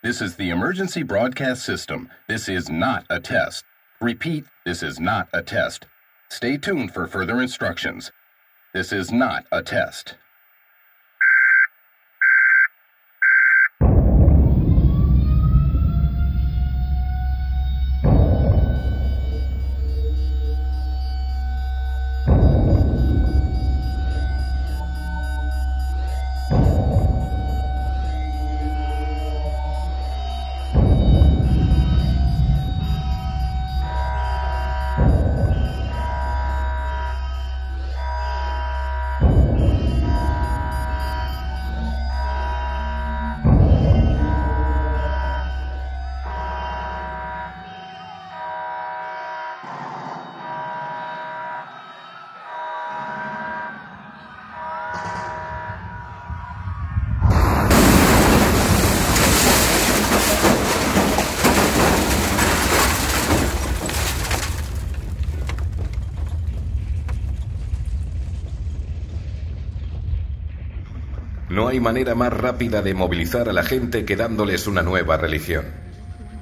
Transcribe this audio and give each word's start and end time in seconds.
This 0.00 0.22
is 0.22 0.36
the 0.36 0.50
emergency 0.50 1.02
broadcast 1.02 1.64
system. 1.64 2.08
This 2.28 2.48
is 2.48 2.70
not 2.70 3.04
a 3.10 3.18
test. 3.18 3.64
Repeat, 4.00 4.44
this 4.64 4.80
is 4.80 5.00
not 5.00 5.28
a 5.32 5.42
test. 5.42 5.86
Stay 6.30 6.56
tuned 6.56 6.94
for 6.94 7.08
further 7.08 7.40
instructions. 7.40 8.12
This 8.72 8.92
is 8.92 9.10
not 9.10 9.46
a 9.50 9.60
test. 9.60 10.14
No 71.68 71.72
hay 71.72 71.80
manera 71.80 72.14
más 72.14 72.32
rápida 72.32 72.80
de 72.80 72.94
movilizar 72.94 73.46
a 73.50 73.52
la 73.52 73.62
gente 73.62 74.06
que 74.06 74.16
dándoles 74.16 74.66
una 74.66 74.80
nueva 74.80 75.18
religión. 75.18 75.66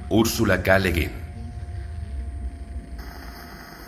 Úrsula 0.08 0.62
K. 0.62 0.78
Le 0.78 0.92
Guin. 0.92 1.10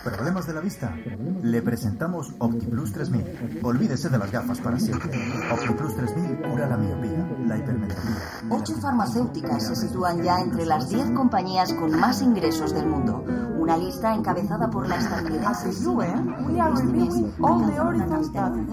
¿Problemas 0.03 0.47
de 0.47 0.53
la 0.53 0.59
vista? 0.59 0.93
Le 1.41 1.61
presentamos 1.61 2.33
OptiPlus 2.39 2.91
3000. 2.91 3.59
Olvídese 3.63 4.09
de 4.09 4.17
las 4.17 4.29
gafas 4.29 4.59
para 4.59 4.77
siempre. 4.79 5.11
OptiPlus 5.49 5.95
3000 5.95 6.41
cura 6.41 6.67
la 6.67 6.75
miopía, 6.75 7.25
la 7.47 7.57
hipermetropía. 7.57 8.17
Ocho 8.49 8.75
farmacéuticas 8.81 9.65
se 9.65 9.75
sitúan 9.77 10.21
ya 10.21 10.41
entre 10.41 10.65
las 10.65 10.89
10 10.89 11.11
compañías 11.11 11.71
con 11.71 11.97
más 11.97 12.21
ingresos 12.21 12.73
del 12.73 12.85
mundo. 12.85 13.23
Una 13.69 13.77
lista 13.77 14.15
encabezada 14.15 14.67
por 14.67 14.87
la 14.87 14.95
estadounidense 14.95 15.71
to 15.83 15.91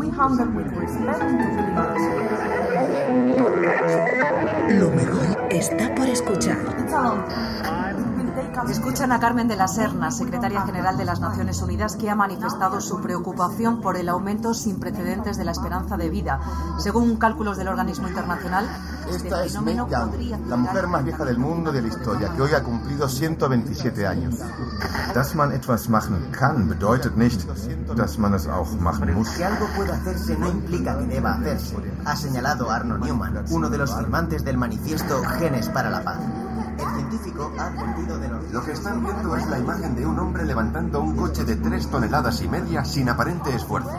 human 0.08 0.54
Lo 4.70 4.90
mejor 4.92 5.48
está 5.50 5.94
por 5.94 6.08
escuchar. 6.08 6.56
Escuchan 8.68 9.12
a 9.12 9.20
Carmen 9.20 9.46
de 9.46 9.56
la 9.56 9.68
Serna, 9.68 10.10
secretaria 10.10 10.62
general 10.62 10.96
de 10.96 11.04
las 11.04 11.20
Naciones 11.20 11.62
Unidas, 11.62 11.96
que 11.96 12.10
ha 12.10 12.16
manifestado 12.16 12.80
su 12.80 13.00
preocupación 13.00 13.80
por 13.80 13.96
el 13.96 14.08
aumento 14.08 14.54
sin 14.54 14.80
precedentes 14.80 15.36
de 15.36 15.44
la 15.44 15.52
esperanza 15.52 15.96
de 15.96 16.10
vida. 16.10 16.40
Según 16.78 17.16
cálculos 17.16 17.56
del 17.56 17.68
organismo 17.68 18.08
internacional, 18.08 18.68
este 19.08 19.28
Esta 19.28 19.44
es 19.44 19.60
Meg 19.62 19.76
la 20.48 20.56
mujer 20.56 20.86
más 20.88 21.04
vieja 21.04 21.24
del 21.24 21.38
mundo 21.38 21.70
de 21.70 21.82
la 21.82 21.88
historia, 21.88 22.32
que 22.34 22.42
hoy 22.42 22.54
ha 22.54 22.62
cumplido 22.62 23.08
127 23.08 24.06
años. 24.06 24.34
Dass 25.14 25.34
man 25.34 25.52
etwas 25.52 25.88
machen 25.88 26.30
kann, 26.32 26.68
bedeutet 26.68 27.16
nicht, 27.16 27.46
dass 27.96 28.18
man 28.18 28.34
es 28.34 28.48
auch 28.48 28.72
machen 28.80 29.14
muss. 29.14 29.30
Que 29.30 29.44
algo 29.44 29.66
pueda 29.76 29.94
hacerse 29.94 30.36
no 30.36 30.48
implica 30.48 30.98
que 30.98 31.04
deba 31.06 31.34
hacerse, 31.34 31.76
ha 32.04 32.16
señalado 32.16 32.70
Arnold 32.70 33.04
Newman, 33.04 33.44
uno 33.50 33.70
de 33.70 33.78
los 33.78 33.94
firmantes 33.94 34.44
del 34.44 34.58
manifiesto 34.58 35.22
Genes 35.38 35.68
para 35.68 35.90
la 35.90 36.02
Paz. 36.02 36.18
El 36.78 36.94
científico 36.94 37.52
ha 37.58 37.66
advertido 37.66 38.18
de 38.18 38.28
los... 38.28 38.52
Lo 38.52 38.64
que 38.64 38.72
están 38.72 39.02
viendo 39.02 39.36
es 39.36 39.46
la 39.48 39.58
imagen 39.58 39.94
de 39.94 40.06
un 40.06 40.18
hombre 40.18 40.44
levantando 40.44 41.00
un 41.00 41.16
coche 41.16 41.44
de 41.44 41.56
tres 41.56 41.90
toneladas 41.90 42.42
y 42.42 42.48
media 42.48 42.84
sin 42.84 43.08
aparente 43.08 43.54
esfuerzo. 43.54 43.90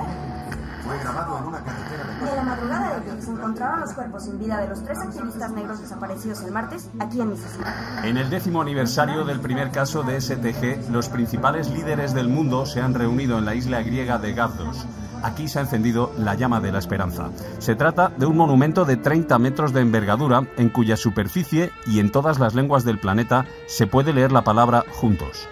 Fue 0.86 0.98
grabado 1.00 1.40
en 1.40 1.44
una 1.46 1.60
carretera 1.60 2.06
de 2.06 2.26
De 2.26 2.36
la 2.36 2.44
madrugada 2.44 3.00
de 3.00 3.12
hoy 3.12 3.22
se 3.22 3.32
encontraron 3.32 3.80
los 3.82 3.92
cuerpos 3.94 4.24
sin 4.24 4.40
vida 4.40 4.58
de 4.62 4.68
los 4.70 4.84
tres 4.84 5.00
activistas 5.00 5.52
negros 5.52 5.82
desaparecidos 5.82 6.44
el 6.44 6.52
martes 6.52 6.90
aquí 7.00 7.20
en 7.20 7.30
Mississippi. 7.30 7.70
En 8.04 8.18
el 8.18 8.30
décimo 8.30 8.62
aniversario 8.62 9.26
del 9.26 9.42
primer 9.42 9.72
caso 9.72 10.04
de 10.04 10.22
STG, 10.22 10.90
los 10.90 11.10
principales 11.10 11.70
líderes 11.70 12.14
del 12.14 12.30
mundo 12.30 12.66
se 12.66 12.82
han 12.82 12.94
reunido 12.94 13.38
en 13.38 13.46
la 13.46 13.56
isla 13.56 13.82
griega 13.82 14.18
de 14.18 14.34
Gazdos. 14.34 14.86
Aquí 15.24 15.48
se 15.48 15.60
ha 15.60 15.64
encendido 15.64 16.14
la 16.18 16.36
llama 16.36 16.60
de 16.60 16.72
la 16.72 16.80
esperanza. 16.80 17.32
Se 17.60 17.76
trata 17.76 18.10
de 18.18 18.26
un 18.26 18.38
monumento 18.38 18.86
de 18.86 18.98
30 18.98 19.38
metros 19.40 19.74
de 19.74 19.82
envergadura 19.82 20.48
en 20.58 20.70
cuya 20.70 20.98
superficie 20.98 21.72
y 21.86 22.00
en 22.00 22.12
todas 22.12 22.40
las 22.40 22.56
lenguas 22.56 22.84
del 22.84 23.00
planeta 23.00 23.46
se 23.68 23.88
puede 23.88 24.14
leer 24.14 24.32
la 24.32 24.44
palabra 24.44 24.84
juntos. 24.90 25.48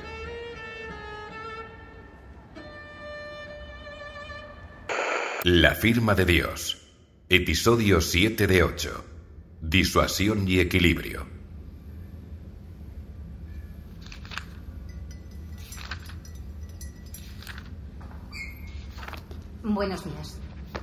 La 5.43 5.75
firma 5.75 6.15
de 6.15 6.25
Dios. 6.25 6.81
Episodio 7.29 8.01
7 8.01 8.47
de 8.47 8.63
8. 8.63 9.05
Disuasión 9.61 10.47
y 10.47 10.59
equilibrio. 10.59 11.34
Buenos 19.75 20.05
días. 20.05 20.39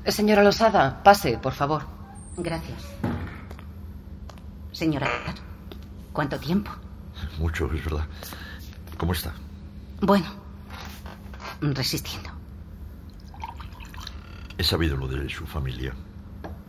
Señora 0.06 0.44
Losada, 0.44 1.03
pase, 1.03 1.38
por 1.38 1.54
favor. 1.54 1.82
Gracias. 2.36 2.82
Señora, 4.70 5.08
¿cuánto 6.12 6.38
tiempo? 6.38 6.70
Mucho, 7.38 7.72
es 7.72 7.82
verdad. 7.86 8.06
¿Cómo 8.98 9.14
está? 9.14 9.32
Bueno, 10.03 10.26
resistiendo. 11.62 12.28
He 14.58 14.62
sabido 14.62 14.98
lo 14.98 15.09
de 15.09 15.26
su 15.30 15.47
familia. 15.47 15.94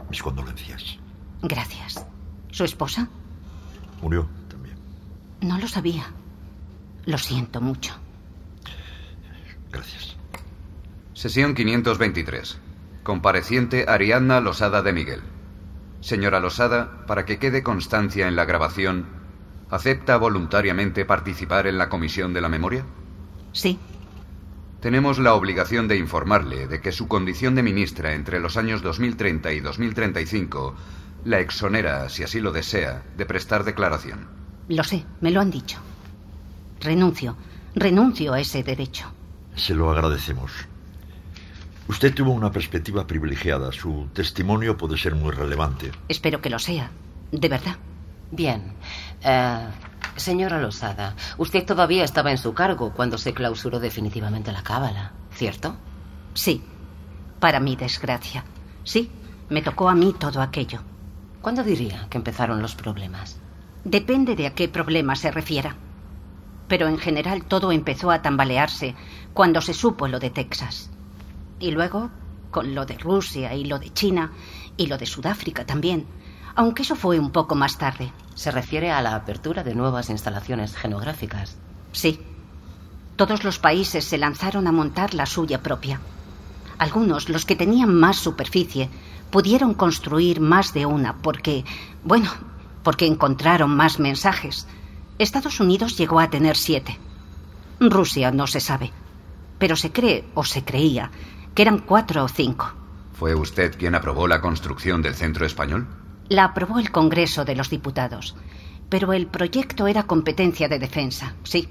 Mis 0.09 0.23
condolencias. 0.23 0.97
Gracias. 1.41 2.05
¿Su 2.51 2.63
esposa? 2.63 3.09
Murió. 4.01 4.29
No 5.41 5.57
lo 5.57 5.67
sabía. 5.67 6.05
Lo 7.05 7.17
siento 7.17 7.59
mucho. 7.59 7.93
Gracias. 9.73 10.15
Sesión 11.23 11.53
523. 11.55 12.59
Compareciente 13.01 13.85
Ariadna 13.87 14.41
Losada 14.41 14.81
de 14.81 14.91
Miguel. 14.91 15.21
Señora 16.01 16.41
Losada, 16.41 17.05
para 17.07 17.23
que 17.23 17.39
quede 17.39 17.63
constancia 17.63 18.27
en 18.27 18.35
la 18.35 18.43
grabación, 18.43 19.05
¿acepta 19.69 20.17
voluntariamente 20.17 21.05
participar 21.05 21.65
en 21.65 21.77
la 21.77 21.87
Comisión 21.87 22.33
de 22.33 22.41
la 22.41 22.49
Memoria? 22.49 22.85
Sí. 23.53 23.79
Tenemos 24.81 25.17
la 25.17 25.33
obligación 25.33 25.87
de 25.87 25.95
informarle 25.95 26.67
de 26.67 26.81
que 26.81 26.91
su 26.91 27.07
condición 27.07 27.55
de 27.55 27.63
ministra 27.63 28.15
entre 28.15 28.41
los 28.41 28.57
años 28.57 28.81
2030 28.81 29.53
y 29.53 29.61
2035 29.61 30.75
la 31.23 31.39
exonera, 31.39 32.09
si 32.09 32.23
así 32.23 32.41
lo 32.41 32.51
desea, 32.51 33.01
de 33.15 33.25
prestar 33.25 33.63
declaración. 33.63 34.27
Lo 34.67 34.83
sé, 34.83 35.05
me 35.21 35.31
lo 35.31 35.39
han 35.39 35.51
dicho. 35.51 35.79
Renuncio. 36.81 37.37
Renuncio 37.75 38.33
a 38.33 38.41
ese 38.41 38.61
derecho. 38.61 39.05
Se 39.55 39.73
lo 39.73 39.89
agradecemos. 39.89 40.51
Usted 41.87 42.13
tuvo 42.13 42.31
una 42.31 42.51
perspectiva 42.51 43.05
privilegiada. 43.05 43.71
Su 43.71 44.07
testimonio 44.13 44.77
puede 44.77 44.97
ser 44.97 45.15
muy 45.15 45.31
relevante. 45.31 45.91
Espero 46.07 46.41
que 46.41 46.49
lo 46.49 46.59
sea. 46.59 46.89
De 47.31 47.49
verdad. 47.49 47.75
Bien. 48.31 48.73
Eh, 49.21 49.67
señora 50.15 50.59
Losada, 50.59 51.15
usted 51.37 51.65
todavía 51.65 52.03
estaba 52.03 52.31
en 52.31 52.37
su 52.37 52.53
cargo 52.53 52.93
cuando 52.93 53.17
se 53.17 53.33
clausuró 53.33 53.79
definitivamente 53.79 54.51
la 54.51 54.63
cábala, 54.63 55.11
¿cierto? 55.31 55.75
Sí. 56.33 56.63
Para 57.39 57.59
mi 57.59 57.75
desgracia. 57.75 58.45
Sí, 58.83 59.11
me 59.49 59.61
tocó 59.61 59.89
a 59.89 59.95
mí 59.95 60.15
todo 60.17 60.41
aquello. 60.41 60.79
¿Cuándo 61.41 61.63
diría 61.63 62.07
que 62.09 62.17
empezaron 62.17 62.61
los 62.61 62.75
problemas? 62.75 63.37
Depende 63.83 64.35
de 64.35 64.47
a 64.47 64.55
qué 64.55 64.69
problema 64.69 65.15
se 65.17 65.31
refiera. 65.31 65.75
Pero 66.69 66.87
en 66.87 66.97
general 66.97 67.43
todo 67.43 67.73
empezó 67.73 68.11
a 68.11 68.21
tambalearse 68.21 68.95
cuando 69.33 69.59
se 69.59 69.73
supo 69.73 70.07
lo 70.07 70.19
de 70.19 70.29
Texas. 70.29 70.89
Y 71.63 71.71
luego, 71.71 72.09
con 72.51 72.75
lo 72.75 72.85
de 72.85 72.97
Rusia 72.97 73.55
y 73.55 73.63
lo 73.63 73.79
de 73.79 73.93
China 73.93 74.33
y 74.75 74.87
lo 74.87 74.97
de 74.97 75.05
Sudáfrica 75.05 75.65
también, 75.65 76.05
aunque 76.55 76.81
eso 76.81 76.97
fue 76.97 77.17
un 77.17 77.31
poco 77.31 77.55
más 77.55 77.77
tarde. 77.77 78.11
Se 78.35 78.51
refiere 78.51 78.91
a 78.91 79.01
la 79.01 79.15
apertura 79.15 79.63
de 79.63 79.73
nuevas 79.73 80.09
instalaciones 80.09 80.75
genográficas. 80.75 81.55
Sí. 81.93 82.19
Todos 83.15 83.45
los 83.45 83.59
países 83.59 84.03
se 84.03 84.17
lanzaron 84.17 84.67
a 84.67 84.73
montar 84.73 85.13
la 85.13 85.25
suya 85.25 85.63
propia. 85.63 86.01
Algunos, 86.79 87.29
los 87.29 87.45
que 87.45 87.55
tenían 87.55 87.95
más 87.95 88.17
superficie, 88.17 88.89
pudieron 89.31 89.73
construir 89.73 90.41
más 90.41 90.73
de 90.73 90.85
una 90.85 91.21
porque, 91.21 91.63
bueno, 92.03 92.29
porque 92.83 93.07
encontraron 93.07 93.73
más 93.73 93.99
mensajes. 93.99 94.67
Estados 95.17 95.61
Unidos 95.61 95.97
llegó 95.97 96.19
a 96.19 96.29
tener 96.29 96.57
siete. 96.57 96.99
Rusia 97.79 98.31
no 98.31 98.47
se 98.47 98.59
sabe, 98.59 98.91
pero 99.59 99.77
se 99.77 99.93
cree 99.93 100.25
o 100.33 100.43
se 100.43 100.65
creía 100.65 101.09
que 101.53 101.61
eran 101.61 101.79
cuatro 101.79 102.23
o 102.23 102.27
cinco. 102.27 102.71
¿Fue 103.13 103.35
usted 103.35 103.77
quien 103.77 103.95
aprobó 103.95 104.27
la 104.27 104.41
construcción 104.41 105.01
del 105.01 105.15
centro 105.15 105.45
español? 105.45 105.87
La 106.29 106.45
aprobó 106.45 106.79
el 106.79 106.91
Congreso 106.91 107.45
de 107.45 107.55
los 107.55 107.69
Diputados, 107.69 108.35
pero 108.89 109.13
el 109.13 109.27
proyecto 109.27 109.87
era 109.87 110.03
competencia 110.03 110.67
de 110.67 110.79
defensa, 110.79 111.35
sí. 111.43 111.67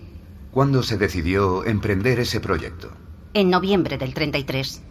¿Cuándo 0.50 0.82
se 0.82 0.98
decidió 0.98 1.64
emprender 1.64 2.20
ese 2.20 2.40
proyecto? 2.40 2.92
En 3.34 3.50
noviembre 3.50 3.96
del 3.96 4.12
33. 4.12 4.82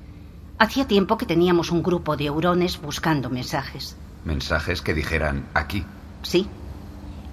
Hacía 0.57 0.87
tiempo 0.87 1.17
que 1.17 1.25
teníamos 1.25 1.71
un 1.71 1.83
grupo 1.83 2.17
de 2.17 2.29
hurones 2.29 2.81
buscando 2.81 3.29
mensajes. 3.29 3.95
Mensajes 4.25 4.81
que 4.81 4.93
dijeran 4.93 5.47
aquí. 5.53 5.85
Sí. 6.23 6.47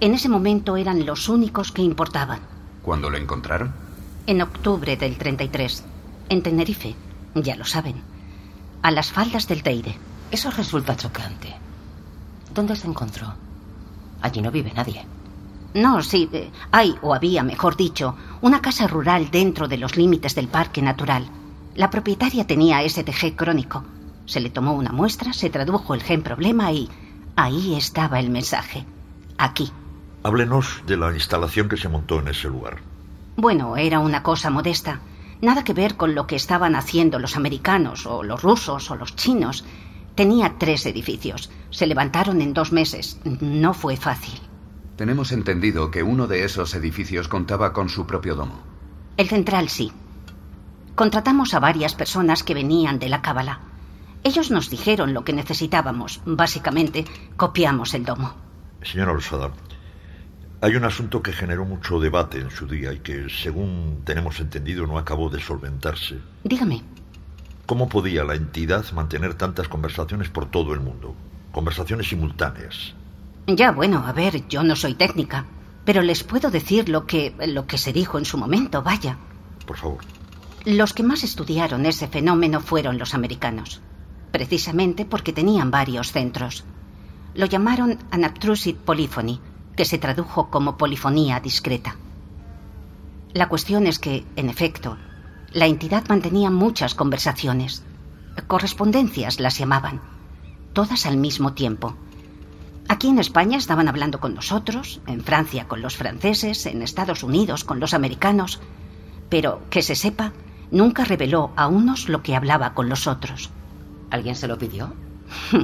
En 0.00 0.14
ese 0.14 0.28
momento 0.28 0.76
eran 0.76 1.04
los 1.04 1.28
únicos 1.28 1.72
que 1.72 1.82
importaban. 1.82 2.40
¿Cuándo 2.82 3.10
lo 3.10 3.18
encontraron? 3.18 3.72
En 4.26 4.42
octubre 4.42 4.96
del 4.96 5.16
33. 5.16 5.84
En 6.28 6.42
Tenerife. 6.42 6.94
Ya 7.34 7.56
lo 7.56 7.64
saben. 7.64 8.02
A 8.82 8.90
las 8.90 9.12
faldas 9.12 9.48
del 9.48 9.62
Teide. 9.62 9.96
Eso 10.30 10.50
resulta 10.50 10.96
chocante. 10.96 11.54
¿Dónde 12.52 12.76
se 12.76 12.86
encontró? 12.86 13.34
Allí 14.20 14.42
no 14.42 14.50
vive 14.50 14.72
nadie. 14.74 15.04
No, 15.74 16.02
sí, 16.02 16.28
eh, 16.32 16.50
hay, 16.70 16.96
o 17.02 17.14
había, 17.14 17.42
mejor 17.42 17.76
dicho, 17.76 18.16
una 18.40 18.60
casa 18.60 18.86
rural 18.86 19.30
dentro 19.30 19.68
de 19.68 19.76
los 19.76 19.96
límites 19.96 20.34
del 20.34 20.48
parque 20.48 20.82
natural. 20.82 21.28
La 21.74 21.90
propietaria 21.90 22.46
tenía 22.46 22.86
STG 22.88 23.36
crónico. 23.36 23.84
Se 24.26 24.40
le 24.40 24.50
tomó 24.50 24.72
una 24.72 24.92
muestra, 24.92 25.32
se 25.32 25.50
tradujo 25.50 25.94
el 25.94 26.02
gen 26.02 26.22
problema 26.22 26.72
y 26.72 26.88
ahí 27.36 27.74
estaba 27.74 28.18
el 28.18 28.30
mensaje. 28.30 28.84
Aquí. 29.36 29.70
Háblenos 30.22 30.82
de 30.86 30.96
la 30.96 31.12
instalación 31.12 31.68
que 31.68 31.76
se 31.76 31.88
montó 31.88 32.18
en 32.18 32.28
ese 32.28 32.48
lugar. 32.48 32.78
Bueno, 33.36 33.76
era 33.76 34.00
una 34.00 34.22
cosa 34.22 34.50
modesta. 34.50 35.00
Nada 35.40 35.62
que 35.62 35.72
ver 35.72 35.96
con 35.96 36.14
lo 36.14 36.26
que 36.26 36.36
estaban 36.36 36.74
haciendo 36.74 37.18
los 37.18 37.36
americanos 37.36 38.06
o 38.06 38.22
los 38.22 38.42
rusos 38.42 38.90
o 38.90 38.96
los 38.96 39.14
chinos. 39.14 39.64
Tenía 40.14 40.56
tres 40.58 40.84
edificios. 40.86 41.50
Se 41.70 41.86
levantaron 41.86 42.40
en 42.40 42.52
dos 42.52 42.72
meses. 42.72 43.20
No 43.24 43.72
fue 43.72 43.96
fácil. 43.96 44.40
Tenemos 44.96 45.30
entendido 45.30 45.92
que 45.92 46.02
uno 46.02 46.26
de 46.26 46.44
esos 46.44 46.74
edificios 46.74 47.28
contaba 47.28 47.72
con 47.72 47.88
su 47.88 48.04
propio 48.04 48.34
domo. 48.34 48.60
El 49.16 49.28
central 49.28 49.68
sí. 49.68 49.92
Contratamos 50.96 51.54
a 51.54 51.60
varias 51.60 51.94
personas 51.94 52.42
que 52.42 52.54
venían 52.54 52.98
de 52.98 53.08
la 53.08 53.22
cábala. 53.22 53.60
Ellos 54.24 54.50
nos 54.50 54.70
dijeron 54.70 55.14
lo 55.14 55.22
que 55.22 55.32
necesitábamos. 55.32 56.20
Básicamente, 56.26 57.04
copiamos 57.36 57.94
el 57.94 58.04
domo. 58.04 58.34
Señora 58.82 59.12
Rosada, 59.12 59.52
hay 60.60 60.74
un 60.74 60.84
asunto 60.84 61.22
que 61.22 61.32
generó 61.32 61.64
mucho 61.64 62.00
debate 62.00 62.38
en 62.38 62.50
su 62.50 62.66
día 62.66 62.92
y 62.92 62.98
que, 62.98 63.28
según 63.28 64.02
tenemos 64.04 64.40
entendido, 64.40 64.86
no 64.86 64.98
acabó 64.98 65.30
de 65.30 65.40
solventarse. 65.40 66.18
Dígame. 66.42 66.82
¿Cómo 67.66 67.88
podía 67.88 68.24
la 68.24 68.34
entidad 68.34 68.84
mantener 68.92 69.34
tantas 69.34 69.68
conversaciones 69.68 70.28
por 70.30 70.50
todo 70.50 70.72
el 70.72 70.80
mundo? 70.80 71.14
Conversaciones 71.52 72.08
simultáneas. 72.08 72.94
Ya, 73.46 73.70
bueno, 73.72 74.04
a 74.06 74.12
ver, 74.12 74.48
yo 74.48 74.62
no 74.62 74.74
soy 74.74 74.94
técnica, 74.94 75.46
pero 75.84 76.02
les 76.02 76.24
puedo 76.24 76.50
decir 76.50 76.88
lo 76.88 77.06
que 77.06 77.34
lo 77.46 77.66
que 77.66 77.78
se 77.78 77.92
dijo 77.92 78.18
en 78.18 78.24
su 78.24 78.36
momento, 78.36 78.82
vaya. 78.82 79.16
Por 79.66 79.76
favor. 79.76 80.00
Los 80.64 80.92
que 80.92 81.02
más 81.02 81.22
estudiaron 81.24 81.86
ese 81.86 82.08
fenómeno 82.08 82.60
fueron 82.60 82.98
los 82.98 83.14
americanos, 83.14 83.80
precisamente 84.32 85.04
porque 85.04 85.32
tenían 85.32 85.70
varios 85.70 86.12
centros. 86.12 86.64
Lo 87.34 87.46
llamaron 87.46 87.98
Anaptrusid 88.10 88.76
Polyphony, 88.76 89.40
que 89.78 89.84
se 89.84 89.98
tradujo 89.98 90.50
como 90.50 90.76
polifonía 90.76 91.38
discreta. 91.38 91.94
La 93.32 93.48
cuestión 93.48 93.86
es 93.86 94.00
que, 94.00 94.26
en 94.34 94.48
efecto, 94.48 94.98
la 95.52 95.66
entidad 95.66 96.08
mantenía 96.08 96.50
muchas 96.50 96.96
conversaciones, 96.96 97.84
correspondencias 98.48 99.38
las 99.38 99.56
llamaban, 99.56 100.00
todas 100.72 101.06
al 101.06 101.16
mismo 101.16 101.52
tiempo. 101.52 101.94
Aquí 102.88 103.06
en 103.06 103.20
España 103.20 103.56
estaban 103.56 103.86
hablando 103.86 104.18
con 104.18 104.34
nosotros, 104.34 105.00
en 105.06 105.22
Francia 105.22 105.68
con 105.68 105.80
los 105.80 105.96
franceses, 105.96 106.66
en 106.66 106.82
Estados 106.82 107.22
Unidos 107.22 107.62
con 107.62 107.78
los 107.78 107.94
americanos, 107.94 108.58
pero 109.28 109.62
que 109.70 109.82
se 109.82 109.94
sepa, 109.94 110.32
nunca 110.72 111.04
reveló 111.04 111.52
a 111.54 111.68
unos 111.68 112.08
lo 112.08 112.24
que 112.24 112.34
hablaba 112.34 112.74
con 112.74 112.88
los 112.88 113.06
otros. 113.06 113.50
¿Alguien 114.10 114.34
se 114.34 114.48
lo 114.48 114.58
pidió? 114.58 114.92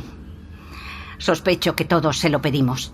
Sospecho 1.18 1.74
que 1.74 1.84
todos 1.84 2.18
se 2.18 2.28
lo 2.28 2.40
pedimos, 2.40 2.92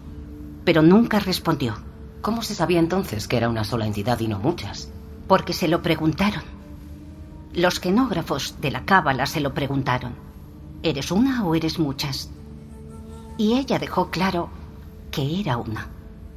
pero 0.71 0.83
nunca 0.83 1.19
respondió. 1.19 1.75
¿Cómo 2.23 2.43
se 2.43 2.55
sabía 2.55 2.79
entonces 2.79 3.27
que 3.27 3.37
era 3.37 3.49
una 3.49 3.65
sola 3.65 3.87
entidad 3.87 4.21
y 4.21 4.29
no 4.29 4.39
muchas? 4.39 4.89
Porque 5.27 5.53
se 5.53 5.67
lo 5.67 5.83
preguntaron. 5.83 6.45
Los 7.53 7.81
genógrafos 7.81 8.55
de 8.61 8.71
la 8.71 8.85
cábala 8.85 9.27
se 9.27 9.41
lo 9.41 9.53
preguntaron. 9.53 10.15
¿Eres 10.85 11.11
una 11.11 11.45
o 11.45 11.57
eres 11.57 11.81
muchas? 11.81 12.31
Y 13.37 13.55
ella 13.55 13.81
dejó 13.81 14.11
claro 14.13 14.49
que 15.11 15.41
era 15.41 15.57
una. 15.57 15.89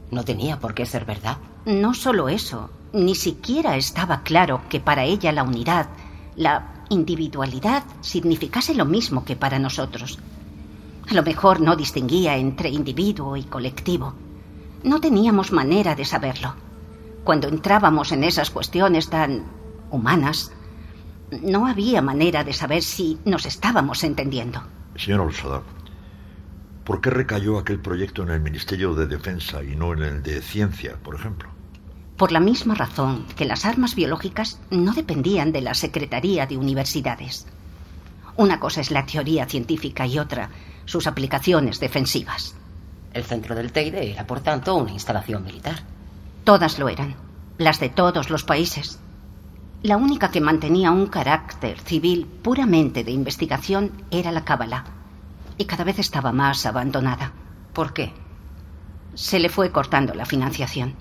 No 0.10 0.26
tenía 0.26 0.60
por 0.60 0.74
qué 0.74 0.88
ser 0.88 1.06
verdad. 1.06 1.38
No 1.68 1.94
solo 1.94 2.28
eso, 2.28 2.72
ni 2.92 3.14
siquiera 3.14 3.78
estaba 3.78 4.24
claro 4.24 4.62
que 4.68 4.80
para 4.80 5.04
ella 5.04 5.32
la 5.32 5.44
unidad, 5.44 5.90
la 6.36 6.86
individualidad, 6.90 7.84
significase 8.02 8.74
lo 8.74 8.86
mismo 8.86 9.26
que 9.26 9.36
para 9.36 9.60
nosotros. 9.60 10.18
A 11.10 11.14
lo 11.14 11.24
mejor 11.24 11.60
no 11.60 11.76
distinguía 11.76 12.38
entre 12.38 12.70
individuo 12.70 13.36
y 13.36 13.44
colectivo. 13.44 14.14
No 14.84 15.00
teníamos 15.00 15.52
manera 15.52 15.96
de 15.96 16.06
saberlo. 16.06 16.56
Cuando 17.24 17.48
entrábamos 17.48 18.12
en 18.12 18.24
esas 18.24 18.50
cuestiones 18.50 19.10
tan 19.10 19.46
humanas, 19.92 20.52
no 21.42 21.68
había 21.68 22.02
manera 22.02 22.44
de 22.44 22.54
saber 22.54 22.84
si 22.84 23.18
nos 23.26 23.46
estábamos 23.46 24.04
entendiendo. 24.04 24.62
Señor 24.96 25.22
Olsada, 25.22 25.62
¿por 26.84 27.02
qué 27.02 27.10
recayó 27.10 27.58
aquel 27.58 27.80
proyecto 27.80 28.24
en 28.24 28.30
el 28.30 28.42
Ministerio 28.42 28.94
de 28.94 29.08
Defensa 29.08 29.64
y 29.64 29.76
no 29.76 29.94
en 29.94 30.04
el 30.04 30.24
de 30.24 30.42
Ciencia, 30.42 30.98
por 31.02 31.16
ejemplo? 31.16 31.50
Por 32.18 32.32
la 32.32 32.40
misma 32.40 32.76
razón 32.76 33.26
que 33.36 33.46
las 33.46 33.66
armas 33.66 33.96
biológicas 33.96 34.60
no 34.70 34.94
dependían 34.94 35.52
de 35.52 35.62
la 35.62 35.74
Secretaría 35.74 36.46
de 36.46 36.58
Universidades. 36.58 37.48
Una 38.36 38.60
cosa 38.60 38.82
es 38.82 38.92
la 38.92 39.06
teoría 39.06 39.46
científica 39.46 40.06
y 40.06 40.20
otra 40.20 40.50
sus 40.86 41.08
aplicaciones 41.08 41.80
defensivas. 41.80 42.56
El 43.14 43.24
centro 43.24 43.56
del 43.56 43.72
Teide 43.72 44.12
era, 44.12 44.26
por 44.26 44.42
tanto, 44.42 44.76
una 44.76 44.92
instalación 44.92 45.44
militar. 45.44 45.84
Todas 46.44 46.80
lo 46.80 46.90
eran, 46.90 47.16
las 47.58 47.80
de 47.80 47.90
todos 47.90 48.30
los 48.30 48.44
países. 48.44 49.00
La 49.84 49.98
única 49.98 50.32
que 50.32 50.42
mantenía 50.42 50.92
un 50.92 51.08
carácter 51.08 51.80
civil 51.80 52.26
puramente 52.26 53.04
de 53.04 53.12
investigación 53.12 53.92
era 54.12 54.32
la 54.32 54.46
Cábala, 54.46 54.86
y 55.58 55.66
cada 55.66 55.84
vez 55.84 56.00
estaba 56.00 56.32
más 56.32 56.66
abandonada. 56.66 57.34
¿Por 57.74 57.94
qué? 57.94 58.14
Se 59.14 59.40
le 59.40 59.50
fue 59.50 59.72
cortando 59.72 60.14
la 60.14 60.26
financiación. 60.26 60.96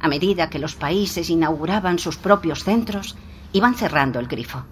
A 0.00 0.08
medida 0.08 0.50
que 0.50 0.58
los 0.58 0.74
países 0.74 1.30
inauguraban 1.30 1.98
sus 1.98 2.18
propios 2.18 2.64
centros, 2.64 3.16
iban 3.52 3.74
cerrando 3.74 4.18
el 4.18 4.26
grifo. 4.26 4.64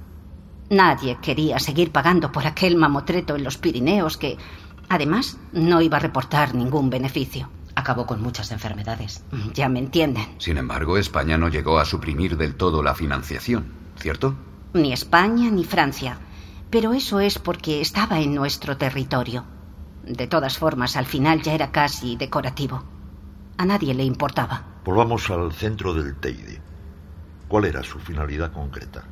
Nadie 0.73 1.19
quería 1.21 1.59
seguir 1.59 1.93
pagando 1.93 2.33
por 2.33 2.47
aquel 2.47 2.77
mamotreto 2.77 3.37
en 3.37 3.45
los 3.45 3.59
Pirineos 3.59 4.17
que, 4.17 4.39
además, 4.89 5.37
no 5.53 5.83
iba 5.83 5.99
a 5.99 6.01
reportar 6.01 6.55
ningún 6.55 6.89
beneficio. 6.89 7.51
Acabó 7.75 8.07
con 8.07 8.23
muchas 8.23 8.53
enfermedades. 8.53 9.23
Ya 9.53 9.69
me 9.69 9.81
entienden. 9.81 10.25
Sin 10.39 10.57
embargo, 10.57 10.97
España 10.97 11.37
no 11.37 11.51
llegó 11.51 11.79
a 11.79 11.85
suprimir 11.85 12.39
del 12.39 12.55
todo 12.55 12.83
la 12.83 12.95
financiación, 12.95 13.67
¿cierto? 13.99 14.35
Ni 14.73 14.95
España 14.95 15.51
ni 15.51 15.65
Francia. 15.65 16.17
Pero 16.71 16.95
eso 16.95 17.21
es 17.21 17.39
porque 17.39 17.83
estaba 17.83 18.21
en 18.21 18.35
nuestro 18.35 18.79
territorio. 18.79 19.45
De 20.05 20.27
todas 20.27 20.57
formas, 20.57 20.97
al 20.97 21.05
final 21.05 21.43
ya 21.43 21.53
era 21.53 21.71
casi 21.71 22.17
decorativo. 22.17 22.83
A 23.59 23.67
nadie 23.67 23.93
le 23.93 24.05
importaba. 24.05 24.63
Volvamos 24.87 25.29
al 25.29 25.53
centro 25.53 25.93
del 25.93 26.17
Teide. 26.17 26.63
¿Cuál 27.47 27.67
era 27.67 27.83
su 27.83 27.99
finalidad 27.99 28.53
concreta? 28.53 29.05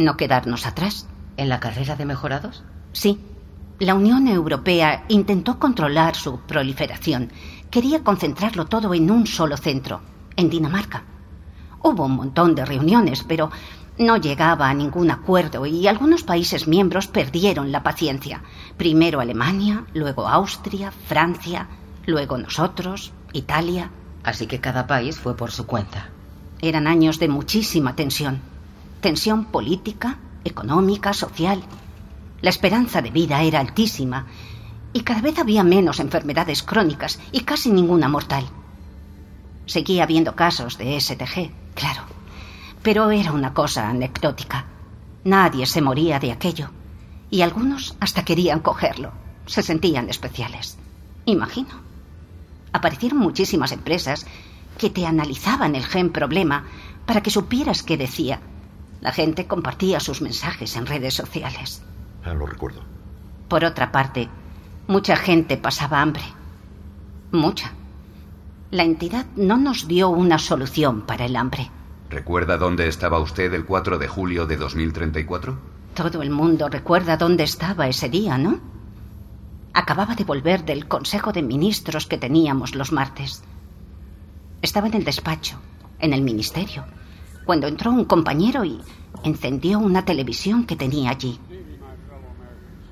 No 0.00 0.16
quedarnos 0.16 0.64
atrás. 0.64 1.06
¿En 1.36 1.50
la 1.50 1.60
carrera 1.60 1.94
de 1.94 2.06
mejorados? 2.06 2.64
Sí. 2.92 3.20
La 3.78 3.94
Unión 3.94 4.28
Europea 4.28 5.04
intentó 5.08 5.58
controlar 5.58 6.16
su 6.16 6.40
proliferación. 6.40 7.30
Quería 7.70 8.02
concentrarlo 8.02 8.64
todo 8.64 8.94
en 8.94 9.10
un 9.10 9.26
solo 9.26 9.58
centro, 9.58 10.00
en 10.36 10.48
Dinamarca. 10.48 11.04
Hubo 11.82 12.06
un 12.06 12.16
montón 12.16 12.54
de 12.54 12.64
reuniones, 12.64 13.24
pero 13.24 13.50
no 13.98 14.16
llegaba 14.16 14.70
a 14.70 14.74
ningún 14.74 15.10
acuerdo 15.10 15.66
y 15.66 15.86
algunos 15.86 16.22
países 16.22 16.66
miembros 16.66 17.06
perdieron 17.06 17.70
la 17.70 17.82
paciencia. 17.82 18.42
Primero 18.78 19.20
Alemania, 19.20 19.84
luego 19.92 20.26
Austria, 20.26 20.90
Francia, 20.92 21.68
luego 22.06 22.38
nosotros, 22.38 23.12
Italia. 23.34 23.90
Así 24.22 24.46
que 24.46 24.60
cada 24.60 24.86
país 24.86 25.18
fue 25.18 25.36
por 25.36 25.50
su 25.50 25.66
cuenta. 25.66 26.08
Eran 26.62 26.86
años 26.86 27.18
de 27.18 27.28
muchísima 27.28 27.94
tensión. 27.94 28.49
Tensión 29.00 29.46
política, 29.46 30.18
económica, 30.44 31.14
social. 31.14 31.62
La 32.42 32.50
esperanza 32.50 33.00
de 33.00 33.10
vida 33.10 33.42
era 33.42 33.60
altísima 33.60 34.26
Y 34.92 35.00
cada 35.00 35.20
vez 35.20 35.38
había 35.38 35.62
menos 35.62 36.00
enfermedades 36.00 36.62
crónicas 36.62 37.20
y 37.32 37.40
casi 37.40 37.70
ninguna 37.70 38.08
mortal. 38.08 38.44
Seguía 39.66 40.02
habiendo 40.02 40.34
casos 40.34 40.76
de 40.78 41.00
STG, 41.00 41.52
claro, 41.74 42.02
pero 42.82 43.10
era 43.10 43.32
una 43.32 43.54
cosa 43.54 43.88
anecdótica. 43.88 44.66
Nadie 45.22 45.64
se 45.66 45.80
moría 45.80 46.18
de 46.18 46.32
aquello 46.32 46.70
y 47.30 47.42
algunos 47.42 47.96
hasta 48.00 48.24
querían 48.24 48.60
cogerlo. 48.60 49.12
Se 49.46 49.62
sentían 49.62 50.08
especiales. 50.08 50.76
Imagino. 51.24 51.70
Aparecieron 52.72 53.18
muchísimas 53.18 53.72
empresas 53.72 54.26
que 54.76 54.90
te 54.90 55.06
analizaban 55.06 55.76
el 55.76 55.86
gen 55.86 56.10
problema 56.10 56.64
para 57.06 57.22
que 57.22 57.30
supieras 57.30 57.82
qué 57.82 57.96
decía. 57.96 58.40
La 59.00 59.12
gente 59.12 59.46
compartía 59.46 60.00
sus 60.00 60.20
mensajes 60.20 60.76
en 60.76 60.86
redes 60.86 61.14
sociales. 61.14 61.82
Ah, 62.24 62.34
lo 62.34 62.46
recuerdo. 62.46 62.82
Por 63.48 63.64
otra 63.64 63.90
parte, 63.90 64.28
mucha 64.86 65.16
gente 65.16 65.56
pasaba 65.56 66.02
hambre. 66.02 66.22
Mucha. 67.32 67.72
La 68.70 68.84
entidad 68.84 69.26
no 69.36 69.56
nos 69.56 69.88
dio 69.88 70.10
una 70.10 70.38
solución 70.38 71.02
para 71.02 71.24
el 71.24 71.36
hambre. 71.36 71.70
¿Recuerda 72.10 72.58
dónde 72.58 72.88
estaba 72.88 73.18
usted 73.18 73.52
el 73.54 73.64
4 73.64 73.98
de 73.98 74.08
julio 74.08 74.46
de 74.46 74.56
2034? 74.56 75.58
Todo 75.94 76.22
el 76.22 76.30
mundo 76.30 76.68
recuerda 76.68 77.16
dónde 77.16 77.44
estaba 77.44 77.88
ese 77.88 78.08
día, 78.08 78.36
¿no? 78.36 78.60
Acababa 79.72 80.14
de 80.14 80.24
volver 80.24 80.64
del 80.64 80.88
Consejo 80.88 81.32
de 81.32 81.42
Ministros 81.42 82.06
que 82.06 82.18
teníamos 82.18 82.74
los 82.74 82.92
martes. 82.92 83.42
Estaba 84.62 84.88
en 84.88 84.94
el 84.94 85.04
despacho, 85.04 85.58
en 86.00 86.12
el 86.12 86.22
ministerio, 86.22 86.84
cuando 87.44 87.66
entró 87.66 87.90
un 87.90 88.04
compañero 88.04 88.64
y 88.64 88.80
encendió 89.24 89.78
una 89.78 90.04
televisión 90.04 90.64
que 90.64 90.76
tenía 90.76 91.10
allí. 91.10 91.38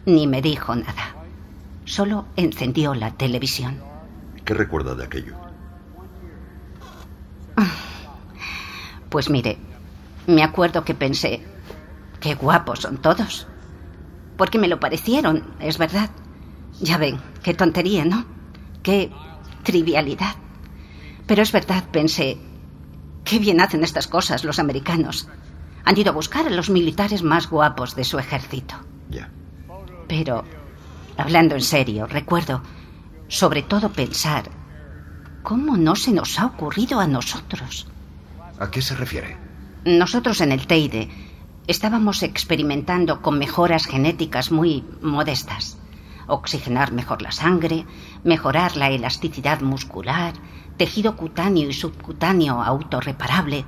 Ni 0.06 0.26
me 0.26 0.42
dijo 0.42 0.74
nada. 0.74 1.14
Solo 1.84 2.26
encendió 2.36 2.94
la 2.94 3.12
televisión. 3.12 3.78
¿Qué 4.44 4.54
recuerda 4.54 4.94
de 4.94 5.04
aquello? 5.04 5.34
Pues 9.08 9.30
mire, 9.30 9.56
me 10.26 10.42
acuerdo 10.42 10.84
que 10.84 10.92
pensé, 10.92 11.42
qué 12.20 12.34
guapos 12.34 12.80
son 12.80 12.98
todos. 12.98 13.46
Porque 14.36 14.58
me 14.58 14.68
lo 14.68 14.78
parecieron, 14.78 15.54
es 15.60 15.78
verdad. 15.78 16.10
Ya 16.78 16.98
ven, 16.98 17.18
qué 17.42 17.54
tontería, 17.54 18.04
¿no? 18.04 18.26
Qué 18.82 19.10
trivialidad. 19.62 20.34
Pero 21.26 21.42
es 21.42 21.52
verdad, 21.52 21.84
pensé, 21.90 22.38
qué 23.28 23.38
bien 23.38 23.60
hacen 23.60 23.84
estas 23.84 24.08
cosas 24.08 24.42
los 24.42 24.58
americanos. 24.58 25.28
Han 25.84 25.98
ido 25.98 26.10
a 26.10 26.14
buscar 26.14 26.46
a 26.46 26.50
los 26.50 26.70
militares 26.70 27.22
más 27.22 27.48
guapos 27.50 27.94
de 27.94 28.04
su 28.04 28.18
ejército. 28.18 28.74
Ya. 29.10 29.28
Pero, 30.08 30.44
hablando 31.18 31.54
en 31.54 31.60
serio, 31.60 32.06
recuerdo, 32.06 32.62
sobre 33.28 33.62
todo 33.62 33.90
pensar, 33.90 34.50
¿cómo 35.42 35.76
no 35.76 35.94
se 35.94 36.12
nos 36.12 36.38
ha 36.38 36.46
ocurrido 36.46 37.00
a 37.00 37.06
nosotros? 37.06 37.86
¿A 38.58 38.70
qué 38.70 38.80
se 38.80 38.96
refiere? 38.96 39.36
Nosotros 39.84 40.40
en 40.40 40.52
el 40.52 40.66
Teide 40.66 41.10
estábamos 41.66 42.22
experimentando 42.22 43.20
con 43.20 43.38
mejoras 43.38 43.84
genéticas 43.84 44.50
muy 44.50 44.84
modestas. 45.02 45.76
Oxigenar 46.26 46.92
mejor 46.92 47.20
la 47.20 47.32
sangre, 47.32 47.84
mejorar 48.24 48.76
la 48.76 48.90
elasticidad 48.90 49.60
muscular, 49.60 50.32
tejido 50.78 51.16
cutáneo 51.16 51.68
y 51.68 51.74
subcutáneo 51.74 52.62
autorreparable, 52.62 53.66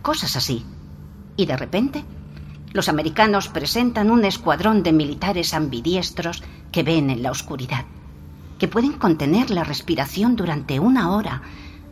cosas 0.00 0.36
así. 0.36 0.64
Y 1.36 1.46
de 1.46 1.56
repente, 1.56 2.04
los 2.72 2.88
americanos 2.88 3.48
presentan 3.48 4.10
un 4.10 4.24
escuadrón 4.24 4.82
de 4.82 4.92
militares 4.92 5.52
ambidiestros 5.52 6.42
que 6.70 6.82
ven 6.82 7.10
en 7.10 7.22
la 7.22 7.30
oscuridad, 7.30 7.84
que 8.58 8.68
pueden 8.68 8.92
contener 8.92 9.50
la 9.50 9.64
respiración 9.64 10.36
durante 10.36 10.80
una 10.80 11.10
hora, 11.10 11.42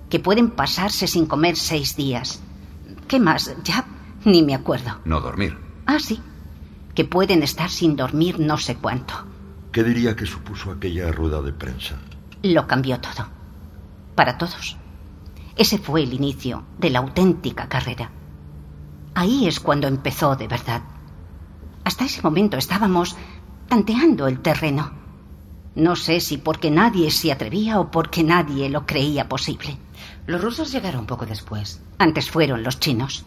que 0.08 0.20
pueden 0.20 0.50
pasarse 0.50 1.06
sin 1.06 1.26
comer 1.26 1.56
seis 1.56 1.96
días. 1.96 2.40
¿Qué 3.06 3.20
más? 3.20 3.54
Ya 3.64 3.84
ni 4.24 4.42
me 4.42 4.54
acuerdo. 4.54 5.00
No 5.04 5.20
dormir. 5.20 5.58
Ah, 5.86 5.98
sí. 5.98 6.20
Que 6.94 7.04
pueden 7.04 7.42
estar 7.42 7.70
sin 7.70 7.96
dormir 7.96 8.38
no 8.40 8.56
sé 8.56 8.76
cuánto. 8.76 9.14
¿Qué 9.72 9.84
diría 9.84 10.16
que 10.16 10.26
supuso 10.26 10.72
aquella 10.72 11.12
rueda 11.12 11.40
de 11.42 11.52
prensa? 11.52 11.96
Lo 12.42 12.66
cambió 12.66 12.98
todo. 13.00 13.39
Para 14.20 14.36
todos. 14.36 14.76
Ese 15.56 15.78
fue 15.78 16.02
el 16.02 16.12
inicio 16.12 16.64
de 16.76 16.90
la 16.90 16.98
auténtica 16.98 17.70
carrera. 17.70 18.10
Ahí 19.14 19.48
es 19.48 19.60
cuando 19.60 19.88
empezó 19.88 20.36
de 20.36 20.46
verdad. 20.46 20.82
Hasta 21.84 22.04
ese 22.04 22.20
momento 22.20 22.58
estábamos 22.58 23.16
tanteando 23.66 24.28
el 24.28 24.40
terreno. 24.40 24.92
No 25.74 25.96
sé 25.96 26.20
si 26.20 26.36
porque 26.36 26.70
nadie 26.70 27.10
se 27.10 27.32
atrevía 27.32 27.80
o 27.80 27.90
porque 27.90 28.22
nadie 28.22 28.68
lo 28.68 28.84
creía 28.84 29.26
posible. 29.26 29.78
Los 30.26 30.42
rusos 30.42 30.70
llegaron 30.70 31.06
poco 31.06 31.24
después. 31.24 31.80
Antes 31.96 32.30
fueron 32.30 32.62
los 32.62 32.78
chinos. 32.78 33.24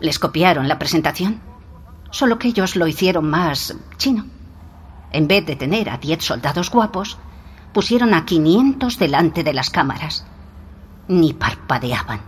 Les 0.00 0.18
copiaron 0.18 0.66
la 0.66 0.80
presentación, 0.80 1.40
solo 2.10 2.36
que 2.36 2.48
ellos 2.48 2.74
lo 2.74 2.88
hicieron 2.88 3.30
más 3.30 3.76
chino. 3.96 4.26
En 5.12 5.28
vez 5.28 5.46
de 5.46 5.54
tener 5.54 5.88
a 5.88 5.98
diez 5.98 6.24
soldados 6.24 6.68
guapos, 6.68 7.16
pusieron 7.72 8.14
a 8.14 8.24
500 8.24 8.98
delante 8.98 9.44
de 9.44 9.52
las 9.52 9.70
cámaras. 9.70 10.26
Ni 11.08 11.32
parpadeaban. 11.32 12.20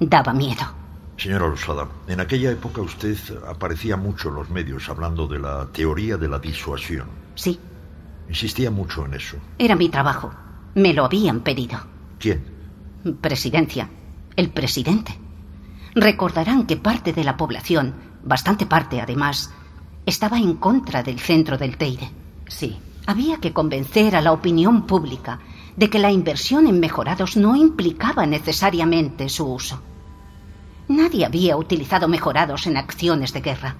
Daba 0.00 0.32
miedo. 0.32 0.78
Señora 1.16 1.46
Rosada, 1.46 1.88
en 2.06 2.20
aquella 2.20 2.52
época 2.52 2.80
usted 2.80 3.16
aparecía 3.48 3.96
mucho 3.96 4.28
en 4.28 4.36
los 4.36 4.50
medios 4.50 4.88
hablando 4.88 5.26
de 5.26 5.40
la 5.40 5.66
teoría 5.72 6.16
de 6.16 6.28
la 6.28 6.38
disuasión. 6.38 7.08
Sí. 7.34 7.58
Insistía 8.28 8.70
mucho 8.70 9.04
en 9.04 9.14
eso. 9.14 9.36
Era 9.58 9.74
mi 9.74 9.88
trabajo. 9.88 10.32
Me 10.74 10.92
lo 10.92 11.04
habían 11.04 11.40
pedido. 11.40 11.80
¿Quién? 12.20 12.44
Presidencia. 13.20 13.88
El 14.36 14.50
presidente. 14.50 15.18
Recordarán 15.94 16.66
que 16.66 16.76
parte 16.76 17.12
de 17.12 17.24
la 17.24 17.36
población, 17.36 17.94
bastante 18.22 18.66
parte 18.66 19.00
además, 19.00 19.50
estaba 20.06 20.38
en 20.38 20.54
contra 20.54 21.02
del 21.02 21.18
centro 21.18 21.58
del 21.58 21.76
Teide. 21.76 22.10
Sí. 22.46 22.78
Había 23.08 23.38
que 23.38 23.54
convencer 23.54 24.14
a 24.16 24.20
la 24.20 24.32
opinión 24.32 24.82
pública 24.82 25.38
de 25.76 25.88
que 25.88 25.98
la 25.98 26.12
inversión 26.12 26.66
en 26.66 26.78
mejorados 26.78 27.38
no 27.38 27.56
implicaba 27.56 28.26
necesariamente 28.26 29.30
su 29.30 29.50
uso. 29.50 29.80
Nadie 30.88 31.24
había 31.24 31.56
utilizado 31.56 32.06
mejorados 32.06 32.66
en 32.66 32.76
acciones 32.76 33.32
de 33.32 33.40
guerra. 33.40 33.76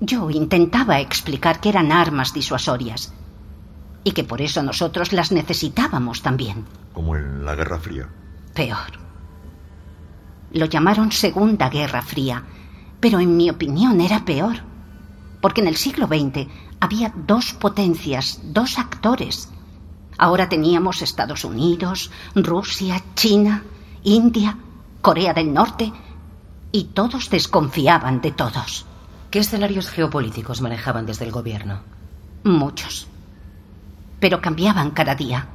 Yo 0.00 0.28
intentaba 0.28 1.00
explicar 1.00 1.60
que 1.60 1.70
eran 1.70 1.92
armas 1.92 2.34
disuasorias 2.34 3.14
y 4.04 4.12
que 4.12 4.22
por 4.22 4.42
eso 4.42 4.62
nosotros 4.62 5.14
las 5.14 5.32
necesitábamos 5.32 6.20
también. 6.20 6.66
Como 6.92 7.16
en 7.16 7.46
la 7.46 7.54
Guerra 7.54 7.78
Fría. 7.78 8.10
Peor. 8.52 9.00
Lo 10.52 10.66
llamaron 10.66 11.10
Segunda 11.10 11.70
Guerra 11.70 12.02
Fría, 12.02 12.44
pero 13.00 13.18
en 13.18 13.34
mi 13.34 13.48
opinión 13.48 14.02
era 14.02 14.26
peor, 14.26 14.56
porque 15.40 15.62
en 15.62 15.68
el 15.68 15.76
siglo 15.76 16.06
XX 16.06 16.48
había 16.82 17.12
dos 17.14 17.52
potencias, 17.52 18.40
dos 18.42 18.76
actores. 18.76 19.48
Ahora 20.18 20.48
teníamos 20.48 21.00
Estados 21.00 21.44
Unidos, 21.44 22.10
Rusia, 22.34 23.00
China, 23.14 23.62
India, 24.02 24.58
Corea 25.00 25.32
del 25.32 25.54
Norte, 25.54 25.92
y 26.72 26.84
todos 26.86 27.30
desconfiaban 27.30 28.20
de 28.20 28.32
todos. 28.32 28.84
¿Qué 29.30 29.38
escenarios 29.38 29.88
geopolíticos 29.90 30.60
manejaban 30.60 31.06
desde 31.06 31.24
el 31.24 31.30
gobierno? 31.30 31.82
Muchos. 32.42 33.06
Pero 34.18 34.40
cambiaban 34.40 34.90
cada 34.90 35.14
día. 35.14 35.46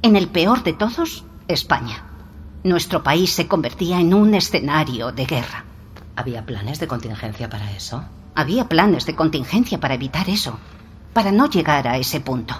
En 0.00 0.14
el 0.14 0.28
peor 0.28 0.62
de 0.62 0.74
todos, 0.74 1.24
España. 1.48 2.04
Nuestro 2.62 3.02
país 3.02 3.32
se 3.32 3.48
convertía 3.48 3.98
en 3.98 4.14
un 4.14 4.32
escenario 4.32 5.10
de 5.10 5.26
guerra. 5.26 5.64
¿Había 6.14 6.46
planes 6.46 6.78
de 6.78 6.86
contingencia 6.86 7.50
para 7.50 7.72
eso? 7.72 8.04
Había 8.36 8.68
planes 8.68 9.06
de 9.06 9.16
contingencia 9.16 9.80
para 9.80 9.94
evitar 9.94 10.28
eso, 10.28 10.58
para 11.14 11.32
no 11.32 11.48
llegar 11.48 11.88
a 11.88 11.96
ese 11.96 12.20
punto. 12.20 12.54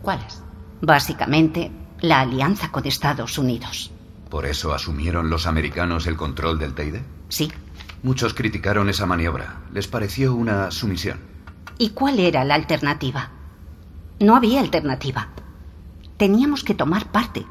¿Cuáles? 0.00 0.40
Básicamente, 0.80 1.72
la 2.00 2.20
alianza 2.20 2.70
con 2.70 2.86
Estados 2.86 3.36
Unidos. 3.36 3.90
¿Por 4.30 4.46
eso 4.46 4.72
asumieron 4.72 5.28
los 5.28 5.48
americanos 5.48 6.06
el 6.06 6.16
control 6.16 6.60
del 6.60 6.74
Teide? 6.74 7.02
Sí. 7.28 7.50
Muchos 8.04 8.34
criticaron 8.34 8.88
esa 8.88 9.04
maniobra. 9.04 9.62
Les 9.72 9.88
pareció 9.88 10.32
una 10.32 10.70
sumisión. 10.70 11.18
¿Y 11.76 11.90
cuál 11.90 12.20
era 12.20 12.44
la 12.44 12.54
alternativa? 12.54 13.30
No 14.20 14.36
había 14.36 14.60
alternativa. 14.60 15.30
Teníamos 16.18 16.62
que 16.62 16.74
tomar 16.74 17.10
parte. 17.10 17.44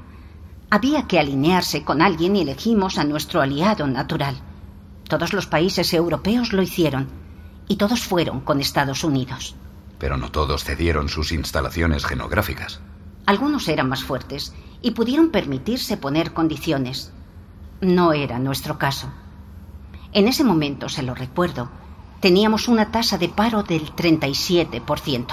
Había 0.69 1.07
que 1.07 1.19
alinearse 1.19 1.83
con 1.83 2.01
alguien 2.01 2.37
y 2.37 2.41
elegimos 2.43 2.97
a 2.97 3.03
nuestro 3.03 3.41
aliado 3.41 3.85
natural. 3.85 4.37
Todos 5.09 5.33
los 5.33 5.45
países 5.45 5.93
europeos 5.93 6.53
lo 6.53 6.61
hicieron 6.61 7.24
y 7.67 7.77
todos 7.77 8.03
fueron 8.03 8.41
con 8.41 8.59
Estados 8.59 9.03
Unidos. 9.03 9.55
Pero 9.99 10.17
no 10.17 10.31
todos 10.31 10.63
cedieron 10.63 11.09
sus 11.09 11.31
instalaciones 11.31 12.05
genográficas. 12.05 12.79
Algunos 13.25 13.67
eran 13.67 13.89
más 13.89 14.03
fuertes 14.03 14.53
y 14.81 14.91
pudieron 14.91 15.29
permitirse 15.29 15.97
poner 15.97 16.33
condiciones. 16.33 17.11
No 17.81 18.13
era 18.13 18.39
nuestro 18.39 18.77
caso. 18.77 19.09
En 20.13 20.27
ese 20.27 20.43
momento, 20.43 20.89
se 20.89 21.03
lo 21.03 21.15
recuerdo, 21.15 21.69
teníamos 22.19 22.67
una 22.67 22.91
tasa 22.91 23.17
de 23.17 23.29
paro 23.29 23.63
del 23.63 23.93
37%. 23.95 25.25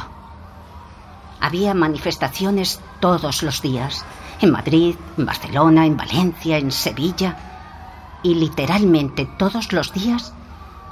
Había 1.40 1.74
manifestaciones 1.74 2.80
todos 3.00 3.42
los 3.42 3.62
días, 3.62 4.04
en 4.40 4.52
Madrid, 4.52 4.96
en 5.18 5.26
Barcelona, 5.26 5.86
en 5.86 5.96
Valencia, 5.96 6.56
en 6.58 6.70
Sevilla. 6.70 7.36
Y 8.22 8.34
literalmente 8.34 9.28
todos 9.38 9.72
los 9.72 9.92
días 9.92 10.32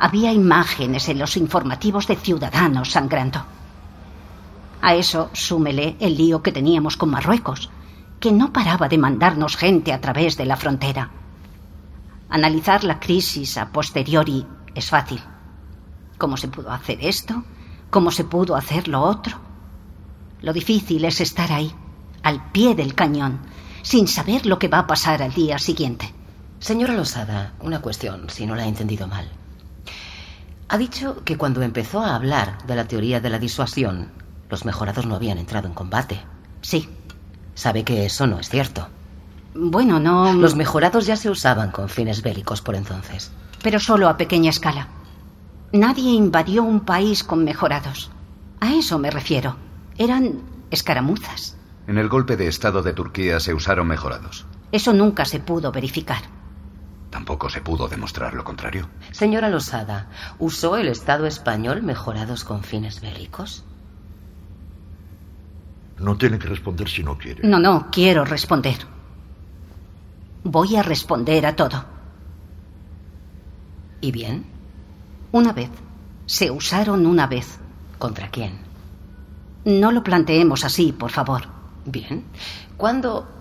había 0.00 0.32
imágenes 0.32 1.10
en 1.10 1.18
los 1.18 1.36
informativos 1.36 2.06
de 2.06 2.16
ciudadanos 2.16 2.90
sangrando. 2.90 3.44
A 4.80 4.94
eso 4.94 5.28
súmele 5.34 5.96
el 6.00 6.16
lío 6.16 6.42
que 6.42 6.52
teníamos 6.52 6.96
con 6.96 7.10
Marruecos, 7.10 7.68
que 8.18 8.32
no 8.32 8.50
paraba 8.50 8.88
de 8.88 8.96
mandarnos 8.96 9.56
gente 9.56 9.92
a 9.92 10.00
través 10.00 10.38
de 10.38 10.46
la 10.46 10.56
frontera. 10.56 11.10
Analizar 12.30 12.82
la 12.82 12.98
crisis 12.98 13.58
a 13.58 13.70
posteriori 13.70 14.46
es 14.74 14.88
fácil. 14.88 15.20
¿Cómo 16.16 16.38
se 16.38 16.48
pudo 16.48 16.72
hacer 16.72 16.98
esto? 17.02 17.44
¿Cómo 17.90 18.10
se 18.10 18.24
pudo 18.24 18.56
hacer 18.56 18.88
lo 18.88 19.02
otro? 19.02 19.38
Lo 20.40 20.54
difícil 20.54 21.04
es 21.04 21.20
estar 21.20 21.52
ahí, 21.52 21.74
al 22.22 22.50
pie 22.52 22.74
del 22.74 22.94
cañón, 22.94 23.40
sin 23.82 24.08
saber 24.08 24.46
lo 24.46 24.58
que 24.58 24.68
va 24.68 24.78
a 24.78 24.86
pasar 24.86 25.22
al 25.22 25.34
día 25.34 25.58
siguiente. 25.58 26.14
Señora 26.58 26.94
Losada, 26.94 27.52
una 27.60 27.82
cuestión, 27.82 28.30
si 28.30 28.46
no 28.46 28.54
la 28.54 28.64
he 28.64 28.68
entendido 28.68 29.06
mal. 29.06 29.39
Ha 30.72 30.78
dicho 30.78 31.24
que 31.24 31.36
cuando 31.36 31.62
empezó 31.62 32.00
a 32.00 32.14
hablar 32.14 32.64
de 32.64 32.76
la 32.76 32.86
teoría 32.86 33.20
de 33.20 33.28
la 33.28 33.40
disuasión, 33.40 34.12
los 34.48 34.64
mejorados 34.64 35.04
no 35.04 35.16
habían 35.16 35.38
entrado 35.38 35.66
en 35.66 35.74
combate. 35.74 36.20
Sí. 36.60 36.88
Sabe 37.56 37.82
que 37.82 38.06
eso 38.06 38.28
no 38.28 38.38
es 38.38 38.48
cierto. 38.48 38.88
Bueno, 39.52 39.98
no. 39.98 40.32
Los 40.32 40.54
mejorados 40.54 41.06
ya 41.06 41.16
se 41.16 41.28
usaban 41.28 41.72
con 41.72 41.88
fines 41.88 42.22
bélicos 42.22 42.62
por 42.62 42.76
entonces. 42.76 43.32
Pero 43.64 43.80
solo 43.80 44.08
a 44.08 44.16
pequeña 44.16 44.50
escala. 44.50 44.86
Nadie 45.72 46.12
invadió 46.12 46.62
un 46.62 46.82
país 46.82 47.24
con 47.24 47.42
mejorados. 47.42 48.12
A 48.60 48.72
eso 48.72 48.96
me 49.00 49.10
refiero. 49.10 49.56
Eran 49.98 50.40
escaramuzas. 50.70 51.56
En 51.88 51.98
el 51.98 52.08
golpe 52.08 52.36
de 52.36 52.46
Estado 52.46 52.80
de 52.84 52.92
Turquía 52.92 53.40
se 53.40 53.54
usaron 53.54 53.88
mejorados. 53.88 54.46
Eso 54.70 54.92
nunca 54.92 55.24
se 55.24 55.40
pudo 55.40 55.72
verificar. 55.72 56.22
Tampoco 57.10 57.50
se 57.50 57.60
pudo 57.60 57.88
demostrar 57.88 58.34
lo 58.34 58.44
contrario. 58.44 58.88
Señora 59.10 59.48
Losada, 59.48 60.08
¿usó 60.38 60.76
el 60.76 60.88
Estado 60.88 61.26
español 61.26 61.82
mejorados 61.82 62.44
con 62.44 62.62
fines 62.62 63.00
bélicos? 63.00 63.64
No 65.98 66.16
tiene 66.16 66.38
que 66.38 66.46
responder 66.48 66.88
si 66.88 67.02
no 67.02 67.18
quiere. 67.18 67.46
No, 67.46 67.58
no, 67.58 67.88
quiero 67.90 68.24
responder. 68.24 68.78
Voy 70.44 70.76
a 70.76 70.82
responder 70.82 71.44
a 71.44 71.56
todo. 71.56 71.84
¿Y 74.00 74.12
bien? 74.12 74.46
Una 75.32 75.52
vez. 75.52 75.70
Se 76.26 76.50
usaron 76.50 77.04
una 77.06 77.26
vez. 77.26 77.58
¿Contra 77.98 78.30
quién? 78.30 78.60
No 79.64 79.92
lo 79.92 80.02
planteemos 80.02 80.64
así, 80.64 80.92
por 80.92 81.10
favor. 81.10 81.42
Bien. 81.84 82.24
¿Cuándo... 82.76 83.39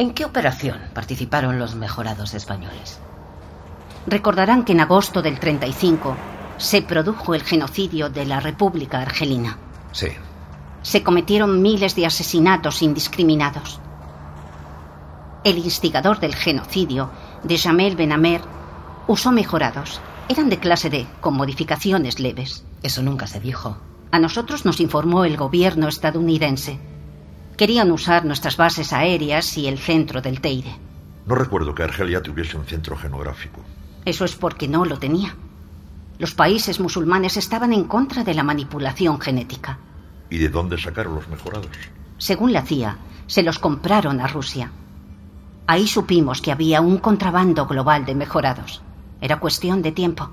¿En 0.00 0.14
qué 0.14 0.24
operación 0.24 0.78
participaron 0.94 1.58
los 1.58 1.74
mejorados 1.74 2.32
españoles? 2.32 2.98
Recordarán 4.06 4.64
que 4.64 4.72
en 4.72 4.80
agosto 4.80 5.20
del 5.20 5.38
35 5.38 6.16
se 6.56 6.80
produjo 6.80 7.34
el 7.34 7.42
genocidio 7.42 8.08
de 8.08 8.24
la 8.24 8.40
República 8.40 9.02
Argelina. 9.02 9.58
Sí. 9.92 10.06
Se 10.80 11.02
cometieron 11.02 11.60
miles 11.60 11.96
de 11.96 12.06
asesinatos 12.06 12.80
indiscriminados. 12.80 13.78
El 15.44 15.58
instigador 15.58 16.18
del 16.18 16.34
genocidio, 16.34 17.10
de 17.42 17.58
Jamel 17.58 17.94
Benamer, 17.94 18.40
usó 19.06 19.32
mejorados. 19.32 20.00
Eran 20.30 20.48
de 20.48 20.58
clase 20.58 20.88
D, 20.88 21.06
con 21.20 21.34
modificaciones 21.34 22.20
leves. 22.20 22.64
Eso 22.82 23.02
nunca 23.02 23.26
se 23.26 23.38
dijo. 23.38 23.76
A 24.12 24.18
nosotros 24.18 24.64
nos 24.64 24.80
informó 24.80 25.26
el 25.26 25.36
gobierno 25.36 25.88
estadounidense. 25.88 26.80
Querían 27.60 27.90
usar 27.90 28.24
nuestras 28.24 28.56
bases 28.56 28.90
aéreas 28.94 29.58
y 29.58 29.68
el 29.68 29.78
centro 29.78 30.22
del 30.22 30.40
Teide. 30.40 30.74
No 31.26 31.34
recuerdo 31.34 31.74
que 31.74 31.82
Argelia 31.82 32.22
tuviese 32.22 32.56
un 32.56 32.64
centro 32.64 32.96
genográfico. 32.96 33.60
Eso 34.06 34.24
es 34.24 34.34
porque 34.34 34.66
no 34.66 34.86
lo 34.86 34.98
tenía. 34.98 35.36
Los 36.18 36.32
países 36.32 36.80
musulmanes 36.80 37.36
estaban 37.36 37.74
en 37.74 37.84
contra 37.84 38.24
de 38.24 38.32
la 38.32 38.44
manipulación 38.44 39.20
genética. 39.20 39.78
¿Y 40.30 40.38
de 40.38 40.48
dónde 40.48 40.78
sacaron 40.78 41.16
los 41.16 41.28
mejorados? 41.28 41.68
Según 42.16 42.54
la 42.54 42.62
CIA, 42.62 42.96
se 43.26 43.42
los 43.42 43.58
compraron 43.58 44.22
a 44.22 44.26
Rusia. 44.26 44.72
Ahí 45.66 45.86
supimos 45.86 46.40
que 46.40 46.52
había 46.52 46.80
un 46.80 46.96
contrabando 46.96 47.66
global 47.66 48.06
de 48.06 48.14
mejorados. 48.14 48.80
Era 49.20 49.38
cuestión 49.38 49.82
de 49.82 49.92
tiempo. 49.92 50.30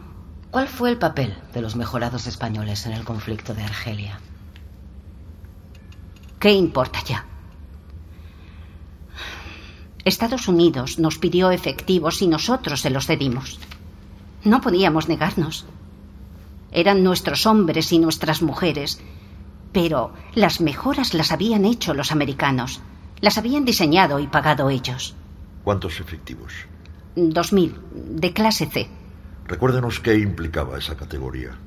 ¿Cuál 0.49 0.69
fue 0.69 0.91
el 0.91 0.97
papel 0.97 1.37
de 1.53 1.61
los 1.61 1.75
mejorados 1.75 2.25
españoles 2.25 2.85
en 2.85 2.93
el 2.93 3.03
conflicto 3.03 3.53
de 3.53 3.63
Argelia? 3.63 4.17
¿Qué 6.39 6.51
importa 6.51 7.03
ya? 7.03 7.25
Estados 10.05 10.47
Unidos 10.47 10.99
nos 10.99 11.17
pidió 11.17 11.51
efectivos 11.51 12.21
y 12.21 12.27
nosotros 12.27 12.81
se 12.81 12.89
los 12.89 13.07
cedimos. 13.07 13.59
No 14.43 14.61
podíamos 14.61 15.09
negarnos. 15.09 15.65
Eran 16.71 17.03
nuestros 17.03 17.45
hombres 17.45 17.91
y 17.91 17.99
nuestras 17.99 18.41
mujeres, 18.41 19.01
pero 19.73 20.13
las 20.33 20.61
mejoras 20.61 21.13
las 21.13 21.31
habían 21.31 21.65
hecho 21.65 21.93
los 21.93 22.11
americanos. 22.11 22.81
Las 23.19 23.37
habían 23.37 23.65
diseñado 23.65 24.19
y 24.19 24.27
pagado 24.27 24.69
ellos. 24.69 25.15
¿Cuántos 25.63 25.99
efectivos? 25.99 26.53
Dos 27.15 27.51
mil, 27.51 27.75
de 27.93 28.31
clase 28.31 28.67
C. 28.67 28.87
Recuérdenos 29.47 29.99
qué 29.99 30.19
implicaba 30.19 30.77
esa 30.77 30.95
categoría. 30.95 31.57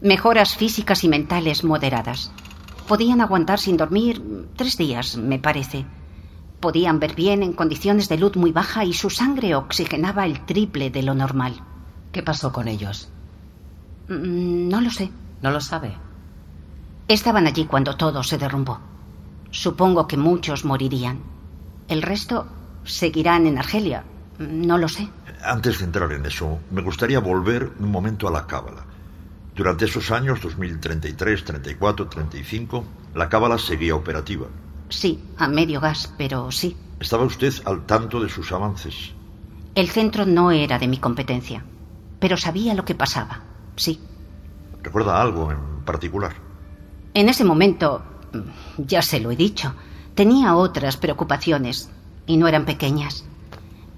Mejoras 0.00 0.56
físicas 0.56 1.04
y 1.04 1.08
mentales 1.08 1.64
moderadas. 1.64 2.32
Podían 2.88 3.20
aguantar 3.20 3.58
sin 3.58 3.76
dormir 3.76 4.22
tres 4.56 4.76
días, 4.76 5.16
me 5.16 5.38
parece. 5.38 5.84
Podían 6.60 6.98
ver 7.00 7.14
bien 7.14 7.42
en 7.42 7.52
condiciones 7.52 8.08
de 8.08 8.16
luz 8.18 8.36
muy 8.36 8.52
baja 8.52 8.84
y 8.84 8.92
su 8.92 9.10
sangre 9.10 9.54
oxigenaba 9.54 10.24
el 10.24 10.44
triple 10.46 10.90
de 10.90 11.02
lo 11.02 11.14
normal. 11.14 11.54
¿Qué 12.12 12.22
pasó 12.22 12.52
con 12.52 12.68
ellos? 12.68 13.08
Mm, 14.08 14.68
No 14.68 14.80
lo 14.80 14.90
sé. 14.90 15.10
¿No 15.42 15.50
lo 15.50 15.60
sabe? 15.60 15.94
Estaban 17.08 17.46
allí 17.46 17.66
cuando 17.66 17.96
todo 17.96 18.22
se 18.22 18.38
derrumbó. 18.38 18.80
Supongo 19.50 20.06
que 20.08 20.16
muchos 20.16 20.64
morirían. 20.64 21.20
El 21.88 22.02
resto 22.02 22.46
seguirán 22.84 23.46
en 23.46 23.58
Argelia. 23.58 24.04
No 24.38 24.78
lo 24.78 24.88
sé. 24.88 25.08
Antes 25.44 25.78
de 25.78 25.84
entrar 25.84 26.10
en 26.12 26.24
eso, 26.26 26.58
me 26.70 26.82
gustaría 26.82 27.20
volver 27.20 27.72
un 27.78 27.90
momento 27.90 28.26
a 28.28 28.30
la 28.30 28.46
cábala. 28.46 28.84
Durante 29.56 29.86
esos 29.86 30.10
años, 30.10 30.42
2033, 30.42 31.44
34, 31.44 32.08
35, 32.08 32.84
la 33.14 33.30
cábala 33.30 33.56
seguía 33.56 33.94
operativa. 33.94 34.46
Sí, 34.90 35.18
a 35.38 35.48
medio 35.48 35.80
gas, 35.80 36.12
pero 36.18 36.52
sí. 36.52 36.76
¿Estaba 37.00 37.24
usted 37.24 37.54
al 37.64 37.86
tanto 37.86 38.20
de 38.20 38.28
sus 38.28 38.52
avances? 38.52 39.12
El 39.74 39.88
centro 39.88 40.26
no 40.26 40.50
era 40.50 40.78
de 40.78 40.88
mi 40.88 40.98
competencia, 40.98 41.64
pero 42.20 42.36
sabía 42.36 42.74
lo 42.74 42.84
que 42.84 42.94
pasaba. 42.94 43.40
Sí. 43.76 43.98
¿Recuerda 44.82 45.22
algo 45.22 45.50
en 45.50 45.84
particular? 45.86 46.36
En 47.14 47.30
ese 47.30 47.44
momento, 47.44 48.02
ya 48.76 49.00
se 49.00 49.20
lo 49.20 49.30
he 49.30 49.36
dicho, 49.36 49.74
tenía 50.14 50.54
otras 50.54 50.98
preocupaciones, 50.98 51.88
y 52.26 52.36
no 52.36 52.46
eran 52.46 52.66
pequeñas. 52.66 53.24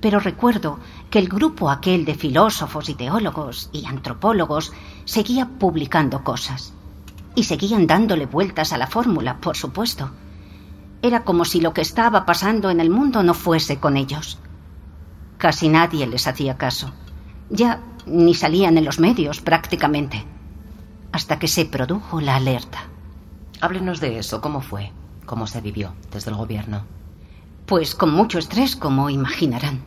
Pero 0.00 0.20
recuerdo 0.20 0.78
que 1.10 1.18
el 1.18 1.28
grupo 1.28 1.70
aquel 1.70 2.04
de 2.04 2.14
filósofos 2.14 2.88
y 2.88 2.94
teólogos 2.94 3.68
y 3.72 3.84
antropólogos 3.86 4.72
seguía 5.04 5.46
publicando 5.46 6.22
cosas. 6.22 6.72
Y 7.34 7.44
seguían 7.44 7.86
dándole 7.86 8.26
vueltas 8.26 8.72
a 8.72 8.78
la 8.78 8.86
fórmula, 8.86 9.38
por 9.40 9.56
supuesto. 9.56 10.10
Era 11.02 11.24
como 11.24 11.44
si 11.44 11.60
lo 11.60 11.72
que 11.72 11.80
estaba 11.80 12.26
pasando 12.26 12.70
en 12.70 12.80
el 12.80 12.90
mundo 12.90 13.22
no 13.22 13.34
fuese 13.34 13.78
con 13.78 13.96
ellos. 13.96 14.38
Casi 15.36 15.68
nadie 15.68 16.06
les 16.06 16.26
hacía 16.26 16.56
caso. 16.56 16.92
Ya 17.50 17.80
ni 18.06 18.34
salían 18.34 18.78
en 18.78 18.84
los 18.84 18.98
medios 18.98 19.40
prácticamente. 19.40 20.24
Hasta 21.12 21.38
que 21.38 21.48
se 21.48 21.64
produjo 21.64 22.20
la 22.20 22.36
alerta. 22.36 22.80
Háblenos 23.60 24.00
de 24.00 24.18
eso. 24.18 24.40
¿Cómo 24.40 24.60
fue? 24.60 24.92
¿Cómo 25.26 25.46
se 25.46 25.60
vivió 25.60 25.94
desde 26.12 26.30
el 26.30 26.36
gobierno? 26.36 26.97
Pues 27.68 27.94
con 27.94 28.14
mucho 28.14 28.38
estrés, 28.38 28.76
como 28.76 29.10
imaginarán. 29.10 29.82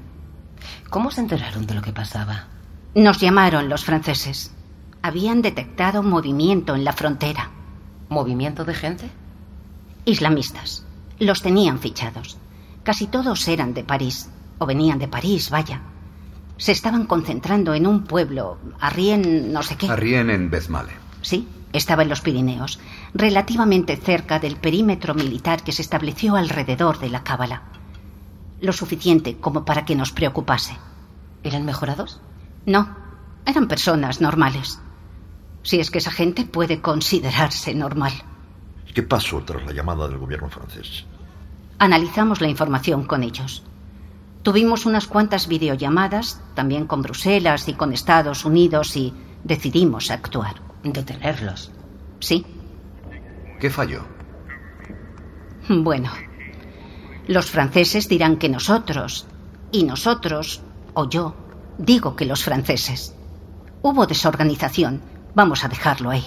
¿Cómo 0.92 1.10
se 1.10 1.22
enteraron 1.22 1.66
de 1.66 1.74
lo 1.74 1.82
que 1.82 1.92
pasaba? 1.92 2.46
Nos 2.94 3.18
llamaron 3.20 3.70
los 3.70 3.86
franceses. 3.86 4.54
Habían 5.02 5.42
detectado 5.42 6.04
movimiento 6.04 6.76
en 6.76 6.84
la 6.84 6.94
frontera. 6.94 7.50
¿Movimiento 8.08 8.66
de 8.66 8.76
gente? 8.76 9.10
Islamistas. 10.06 10.86
Los 11.18 11.42
tenían 11.42 11.80
fichados. 11.80 12.38
Casi 12.84 13.08
todos 13.08 13.48
eran 13.48 13.74
de 13.74 13.84
París, 13.84 14.30
o 14.60 14.68
venían 14.68 15.00
de 15.00 15.08
París, 15.08 15.50
vaya. 15.50 15.82
Se 16.58 16.74
estaban 16.74 17.08
concentrando 17.08 17.74
en 17.74 17.88
un 17.88 18.04
pueblo, 18.04 18.60
Arrien 18.80 19.52
no 19.52 19.64
sé 19.64 19.76
qué. 19.76 19.90
Arrien 19.90 20.30
en 20.30 20.52
Bezmale. 20.52 20.94
Sí, 21.24 21.48
estaba 21.74 22.04
en 22.04 22.10
los 22.10 22.22
Pirineos, 22.22 22.80
relativamente 23.14 23.98
cerca 23.98 24.40
del 24.40 24.56
perímetro 24.56 25.14
militar 25.14 25.64
que 25.64 25.72
se 25.72 25.82
estableció 25.82 26.36
alrededor 26.36 27.00
de 27.00 27.10
la 27.10 27.24
cábala. 27.24 27.64
Lo 28.62 28.74
suficiente 28.74 29.38
como 29.38 29.66
para 29.66 29.86
que 29.86 29.96
nos 29.96 30.12
preocupase. 30.12 30.78
¿Eran 31.44 31.66
mejorados? 31.66 32.22
No, 32.66 32.96
eran 33.46 33.68
personas 33.68 34.22
normales. 34.22 34.80
Si 35.64 35.80
es 35.80 35.92
que 35.92 35.98
esa 35.98 36.12
gente 36.12 36.46
puede 36.46 36.82
considerarse 36.82 37.74
normal. 37.74 38.14
¿Qué 38.94 39.04
pasó 39.04 39.42
tras 39.42 39.66
la 39.66 39.74
llamada 39.74 40.08
del 40.08 40.18
gobierno 40.18 40.50
francés? 40.50 41.06
Analizamos 41.80 42.42
la 42.42 42.48
información 42.48 43.06
con 43.06 43.24
ellos. 43.24 43.64
Tuvimos 44.44 44.86
unas 44.86 45.08
cuantas 45.08 45.48
videollamadas, 45.48 46.42
también 46.56 46.88
con 46.88 47.02
Bruselas 47.02 47.68
y 47.68 47.74
con 47.74 47.94
Estados 47.94 48.44
Unidos, 48.44 48.96
y 48.96 49.14
decidimos 49.44 50.12
actuar. 50.12 50.56
¿Detenerlos? 50.84 51.72
Sí. 52.20 52.46
¿Qué 53.62 53.70
falló? 53.70 54.02
Bueno, 55.70 56.10
los 57.28 57.52
franceses 57.52 58.10
dirán 58.10 58.38
que 58.38 58.50
nosotros, 58.50 59.28
y 59.72 59.84
nosotros, 59.84 60.64
o 60.96 61.08
yo, 61.08 61.36
digo 61.78 62.16
que 62.16 62.26
los 62.26 62.44
franceses. 62.44 63.14
Hubo 63.84 64.08
desorganización, 64.08 65.04
vamos 65.36 65.64
a 65.64 65.68
dejarlo 65.68 66.10
ahí. 66.10 66.26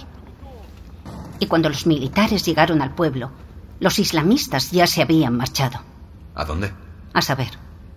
Y 1.41 1.47
cuando 1.47 1.69
los 1.69 1.89
militares 1.89 2.45
llegaron 2.45 2.81
al 2.81 2.95
pueblo, 2.95 3.33
los 3.81 3.99
islamistas 3.99 4.71
ya 4.71 4.87
se 4.87 5.03
habían 5.03 5.37
marchado. 5.37 5.81
¿A 6.37 6.45
dónde? 6.45 6.73
A 7.15 7.21
saber, 7.21 7.51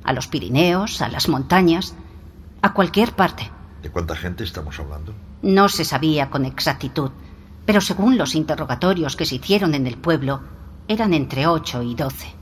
a 0.03 0.13
los 0.13 0.27
Pirineos, 0.27 0.99
a 1.03 1.09
las 1.09 1.29
montañas, 1.29 1.93
a 2.63 2.73
cualquier 2.73 3.13
parte. 3.13 3.51
¿De 3.83 3.91
cuánta 3.91 4.15
gente 4.15 4.43
estamos 4.43 4.79
hablando? 4.79 5.13
No 5.43 5.69
se 5.69 5.85
sabía 5.85 6.31
con 6.31 6.43
exactitud, 6.43 7.11
pero 7.67 7.81
según 7.81 8.17
los 8.17 8.33
interrogatorios 8.33 9.17
que 9.17 9.25
se 9.25 9.35
hicieron 9.35 9.75
en 9.75 9.87
el 9.87 9.97
pueblo, 9.97 10.39
eran 10.87 11.13
entre 11.13 11.47
ocho 11.47 11.83
y 11.83 11.95
doce. 11.95 12.33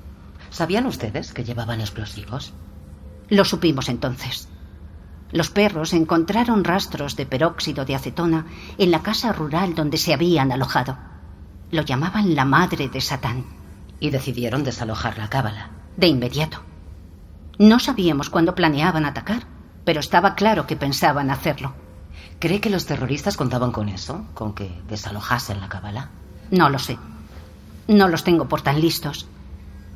¿Sabían 0.51 0.85
ustedes 0.85 1.33
que 1.33 1.43
llevaban 1.43 1.81
explosivos? 1.81 2.53
Lo 3.29 3.43
supimos 3.43 3.89
entonces. 3.89 4.47
Los 5.31 5.49
perros 5.49 5.93
encontraron 5.93 6.63
rastros 6.63 7.15
de 7.15 7.25
peróxido 7.25 7.85
de 7.85 7.95
acetona 7.95 8.45
en 8.77 8.91
la 8.91 9.01
casa 9.01 9.33
rural 9.33 9.73
donde 9.73 9.97
se 9.97 10.13
habían 10.13 10.51
alojado. 10.51 10.95
Lo 11.71 11.81
llamaban 11.81 12.35
la 12.35 12.45
madre 12.45 12.87
de 12.87 13.01
Satán. 13.01 13.45
Y 13.99 14.11
decidieron 14.11 14.63
desalojar 14.63 15.17
la 15.17 15.27
cábala. 15.27 15.71
De 15.97 16.05
inmediato. 16.05 16.61
No 17.57 17.79
sabíamos 17.79 18.29
cuándo 18.29 18.53
planeaban 18.53 19.05
atacar, 19.05 19.47
pero 19.85 20.01
estaba 20.01 20.35
claro 20.35 20.67
que 20.67 20.75
pensaban 20.75 21.31
hacerlo. 21.31 21.73
¿Cree 22.39 22.59
que 22.59 22.69
los 22.69 22.85
terroristas 22.85 23.37
contaban 23.37 23.71
con 23.71 23.89
eso? 23.89 24.25
¿Con 24.33 24.53
que 24.53 24.81
desalojasen 24.87 25.61
la 25.61 25.69
cábala? 25.69 26.09
No 26.51 26.69
lo 26.69 26.79
sé. 26.79 26.97
No 27.87 28.07
los 28.07 28.23
tengo 28.23 28.47
por 28.47 28.61
tan 28.61 28.81
listos. 28.81 29.27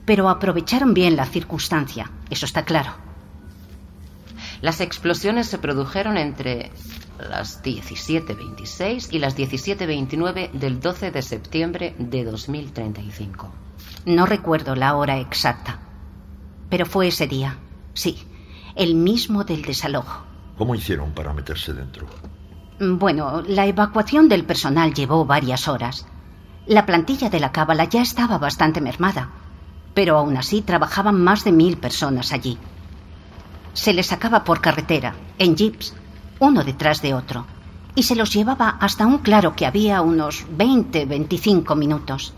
Pero 0.06 0.30
aprovecharon 0.30 0.93
bien 0.93 1.15
la 1.15 1.25
circunstancia, 1.25 2.10
eso 2.30 2.45
está 2.45 2.63
claro. 2.65 2.93
Las 4.62 4.82
explosiones 4.82 5.47
se 5.47 5.58
produjeron 5.58 6.17
entre 6.17 6.71
las 7.19 7.63
17.26 7.63 9.10
y 9.12 9.19
las 9.19 9.38
17.29 9.38 10.52
del 10.52 10.80
12 10.80 11.12
de 11.12 11.21
septiembre 11.21 11.95
de 11.97 12.23
2035. 12.23 13.52
No 14.06 14.25
recuerdo 14.25 14.75
la 14.75 14.95
hora 14.95 15.19
exacta, 15.19 15.80
pero 16.69 16.86
fue 16.86 17.08
ese 17.08 17.28
día, 17.28 17.58
sí, 17.93 18.17
el 18.75 18.95
mismo 18.95 19.43
del 19.43 19.62
desalojo. 19.62 20.23
¿Cómo 20.58 20.75
hicieron 20.75 21.12
para 21.12 21.34
meterse 21.34 21.73
dentro? 21.73 22.08
Bueno, 22.80 23.44
la 23.46 23.65
evacuación 23.65 24.30
del 24.30 24.46
personal 24.46 24.94
llevó 24.94 25.26
varias 25.26 25.68
horas. 25.68 26.06
La 26.65 26.86
plantilla 26.86 27.30
de 27.30 27.42
la 27.42 27.52
cábala 27.52 27.84
ya 27.84 28.02
estaba 28.02 28.38
bastante 28.38 28.80
mermada, 28.80 29.30
pero 29.94 30.18
aún 30.18 30.38
así 30.38 30.62
trabajaban 30.62 31.22
más 31.22 31.44
de 31.44 31.52
mil 31.52 31.78
personas 31.78 32.32
allí. 32.32 32.58
Se 33.74 33.92
les 33.92 34.08
sacaba 34.08 34.46
por 34.46 34.62
carretera, 34.62 35.13
en 35.38 35.58
jeeps, 35.58 35.94
uno 36.39 36.63
detrás 36.63 37.02
de 37.02 37.13
otro, 37.13 37.46
y 37.96 38.04
se 38.04 38.15
los 38.15 38.34
llevaba 38.34 38.78
hasta 38.80 39.06
un 39.06 39.18
claro 39.18 39.58
que 39.58 39.65
había 39.65 40.02
unos 40.02 40.46
20, 40.50 41.06
25 41.06 41.76
minutos. 41.76 42.34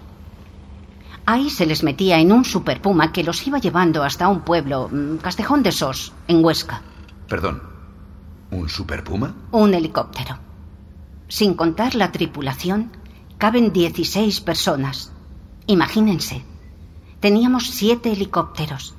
Ahí 1.27 1.51
se 1.51 1.67
les 1.67 1.83
metía 1.83 2.17
en 2.17 2.31
un 2.31 2.45
superpuma 2.45 3.11
que 3.11 3.23
los 3.23 3.45
iba 3.45 3.59
llevando 3.59 4.01
hasta 4.01 4.27
un 4.27 4.41
pueblo, 4.41 4.89
mm, 4.91 5.17
Castejón 5.17 5.61
de 5.61 5.71
Sos, 5.71 6.13
en 6.27 6.43
Huesca. 6.43 6.81
Perdón, 7.27 7.70
¿un 8.51 8.69
superpuma? 8.69 9.35
Un 9.51 9.73
helicóptero. 9.73 10.37
Sin 11.27 11.53
contar 11.53 11.95
la 11.95 12.11
tripulación, 12.11 12.91
caben 13.37 13.71
16 13.71 14.41
personas. 14.41 15.11
Imagínense. 15.67 16.43
Teníamos 17.21 17.69
siete 17.71 18.11
helicópteros, 18.11 18.95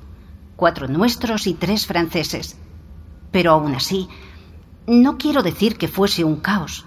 cuatro 0.55 0.87
nuestros 0.87 1.45
y 1.45 1.53
tres 1.53 1.85
franceses. 1.85 2.57
Pero 3.31 3.51
aún 3.51 3.75
así, 3.75 4.09
no 4.87 5.17
quiero 5.17 5.43
decir 5.43 5.77
que 5.77 5.87
fuese 5.87 6.23
un 6.23 6.37
caos, 6.37 6.85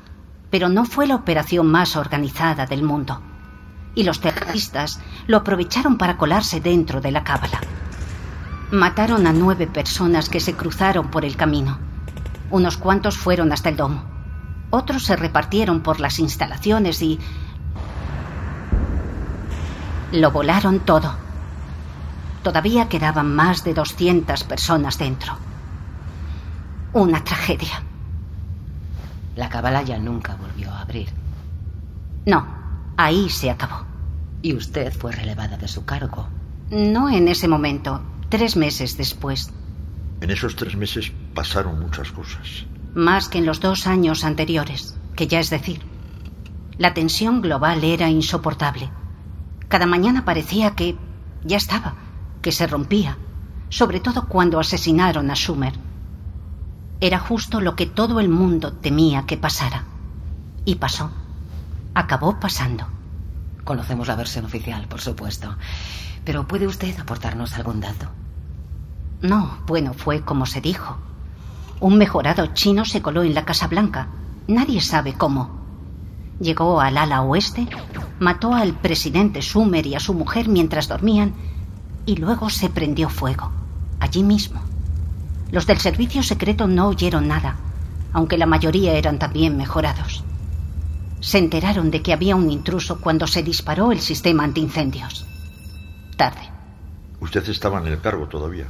pero 0.51 0.69
no 0.69 0.85
fue 0.85 1.07
la 1.07 1.15
operación 1.15 1.67
más 1.67 1.97
organizada 1.97 2.67
del 2.67 2.83
mundo. 2.83 3.21
Y 3.95 4.03
los 4.03 4.21
terroristas 4.21 5.01
lo 5.27 5.39
aprovecharon 5.39 5.97
para 5.97 6.19
colarse 6.19 6.61
dentro 6.61 7.01
de 7.01 7.13
la 7.13 7.25
cábala. 7.25 7.61
Mataron 8.73 9.27
a 9.27 9.33
nueve 9.33 9.67
personas 9.67 10.29
que 10.29 10.41
se 10.41 10.55
cruzaron 10.55 11.11
por 11.11 11.25
el 11.25 11.37
camino. 11.37 11.79
Unos 12.51 12.77
cuantos 12.77 13.17
fueron 13.17 13.53
hasta 13.53 13.69
el 13.69 13.77
domo. 13.77 14.05
Otros 14.71 15.05
se 15.05 15.17
repartieron 15.17 15.81
por 15.83 16.01
las 16.01 16.19
instalaciones 16.19 17.03
y... 17.03 17.19
Lo 20.13 20.31
volaron 20.31 20.81
todo. 20.81 21.15
Todavía 22.43 22.89
quedaban 22.89 23.35
más 23.35 23.65
de 23.65 23.75
200 23.75 24.45
personas 24.45 24.99
dentro. 24.99 25.37
Una 26.93 27.23
tragedia. 27.25 27.83
La 29.35 29.49
cábala 29.49 29.83
ya 29.83 29.99
nunca 29.99 30.37
volvió 30.37 30.71
a 30.71 30.83
abrir. 30.83 31.09
No, 32.25 32.47
ahí 32.97 33.29
se 33.29 33.51
acabó. 33.51 33.85
Y 34.43 34.55
usted 34.55 34.93
fue 34.93 35.13
relevada 35.13 35.57
de 35.57 35.69
su 35.69 35.85
cargo. 35.85 36.29
No 36.71 37.09
en 37.11 37.29
ese 37.29 37.49
momento, 37.49 38.01
tres 38.29 38.57
meses 38.57 38.97
después. 38.97 39.53
En 40.21 40.31
esos 40.31 40.57
tres 40.57 40.77
meses 40.77 41.13
pasaron 41.37 41.79
muchas 41.79 42.11
cosas. 42.11 42.65
Más 42.95 43.29
que 43.29 43.39
en 43.39 43.47
los 43.47 43.61
dos 43.61 43.87
años 43.87 44.25
anteriores, 44.25 44.99
que 45.15 45.29
ya 45.29 45.39
es 45.39 45.51
decir. 45.51 45.83
La 46.79 46.95
tensión 46.95 47.43
global 47.43 47.85
era 47.85 48.09
insoportable. 48.09 48.91
Cada 49.69 49.87
mañana 49.87 50.25
parecía 50.25 50.75
que 50.75 50.97
ya 51.45 51.59
estaba, 51.59 51.95
que 52.43 52.53
se 52.53 52.67
rompía, 52.67 53.19
sobre 53.69 54.01
todo 54.01 54.27
cuando 54.27 54.59
asesinaron 54.59 55.31
a 55.31 55.35
Schumer. 55.35 55.75
Era 57.01 57.19
justo 57.19 57.61
lo 57.61 57.77
que 57.77 57.87
todo 57.87 58.19
el 58.19 58.31
mundo 58.31 58.73
temía 58.73 59.27
que 59.27 59.37
pasara. 59.37 59.85
Y 60.65 60.77
pasó. 60.77 61.11
Acabó 61.95 62.41
pasando. 62.41 62.87
Conocemos 63.65 64.09
la 64.09 64.17
versión 64.17 64.47
oficial, 64.47 64.89
por 64.89 65.01
supuesto. 65.01 65.55
Pero 66.25 66.49
¿puede 66.49 66.67
usted 66.67 66.99
aportarnos 66.99 67.53
algún 67.55 67.81
dato? 67.81 68.09
No, 69.21 69.59
bueno, 69.67 69.93
fue 69.93 70.23
como 70.23 70.47
se 70.47 70.61
dijo. 70.61 70.97
Un 71.81 71.99
mejorado 71.99 72.47
chino 72.55 72.85
se 72.85 73.03
coló 73.03 73.23
en 73.23 73.35
la 73.35 73.45
Casa 73.45 73.67
Blanca. 73.67 74.09
Nadie 74.49 74.81
sabe 74.81 75.13
cómo. 75.13 75.51
Llegó 76.41 76.81
al 76.81 76.97
ala 76.97 77.23
oeste, 77.23 77.67
mató 78.19 78.55
al 78.55 78.75
presidente 78.75 79.41
Schumer 79.43 79.87
y 79.87 79.95
a 79.95 80.01
su 80.01 80.15
mujer 80.15 80.49
mientras 80.49 80.89
dormían 80.89 81.35
y 82.07 82.17
luego 82.17 82.49
se 82.51 82.71
prendió 82.71 83.09
fuego, 83.09 83.51
allí 84.01 84.23
mismo. 84.23 84.61
Los 85.51 85.67
del 85.67 85.79
servicio 85.79 86.23
secreto 86.23 86.67
no 86.67 86.89
oyeron 86.89 87.29
nada, 87.29 87.57
aunque 88.13 88.39
la 88.39 88.47
mayoría 88.47 88.95
eran 88.95 89.19
también 89.19 89.57
mejorados. 89.57 90.25
Se 91.21 91.39
enteraron 91.39 91.91
de 91.91 92.03
que 92.03 92.13
había 92.13 92.37
un 92.37 92.51
intruso 92.51 93.01
cuando 93.01 93.27
se 93.27 93.43
disparó 93.43 93.93
el 93.93 94.01
sistema 94.01 94.45
antiincendios. 94.45 95.27
Tarde. 96.17 96.51
Usted 97.21 97.49
estaba 97.49 97.81
en 97.81 97.87
el 97.89 98.01
cargo 98.01 98.29
todavía. 98.29 98.67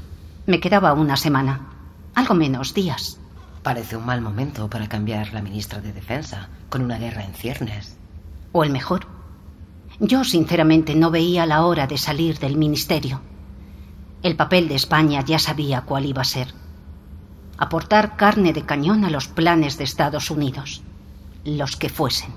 Me 0.47 0.61
quedaba 0.61 0.93
una 0.93 1.17
semana, 1.17 1.76
algo 2.17 2.35
menos 2.35 2.75
días. 2.75 3.21
Parece 3.63 3.97
un 3.97 4.07
mal 4.07 4.23
momento 4.23 4.69
para 4.71 4.89
cambiar 4.89 5.35
la 5.35 5.43
ministra 5.43 5.81
de 5.81 5.93
Defensa, 5.93 6.49
con 6.71 6.83
una 6.83 6.99
guerra 6.99 7.23
en 7.23 7.35
ciernes. 7.35 7.99
O 8.53 8.65
el 8.65 8.71
mejor. 8.71 9.07
Yo, 10.01 10.25
sinceramente, 10.25 10.95
no 10.95 11.11
veía 11.11 11.45
la 11.45 11.65
hora 11.65 11.87
de 11.87 11.99
salir 11.99 12.39
del 12.39 12.57
ministerio. 12.57 13.21
El 14.23 14.35
papel 14.35 14.67
de 14.67 14.77
España 14.77 15.23
ya 15.25 15.39
sabía 15.39 15.83
cuál 15.83 16.07
iba 16.07 16.23
a 16.23 16.25
ser. 16.25 16.55
Aportar 17.59 18.17
carne 18.17 18.55
de 18.55 18.65
cañón 18.65 19.05
a 19.05 19.11
los 19.11 19.29
planes 19.29 19.77
de 19.77 19.85
Estados 19.85 20.31
Unidos. 20.31 20.83
Los 21.45 21.77
que 21.77 21.91
fuesen. 21.91 22.31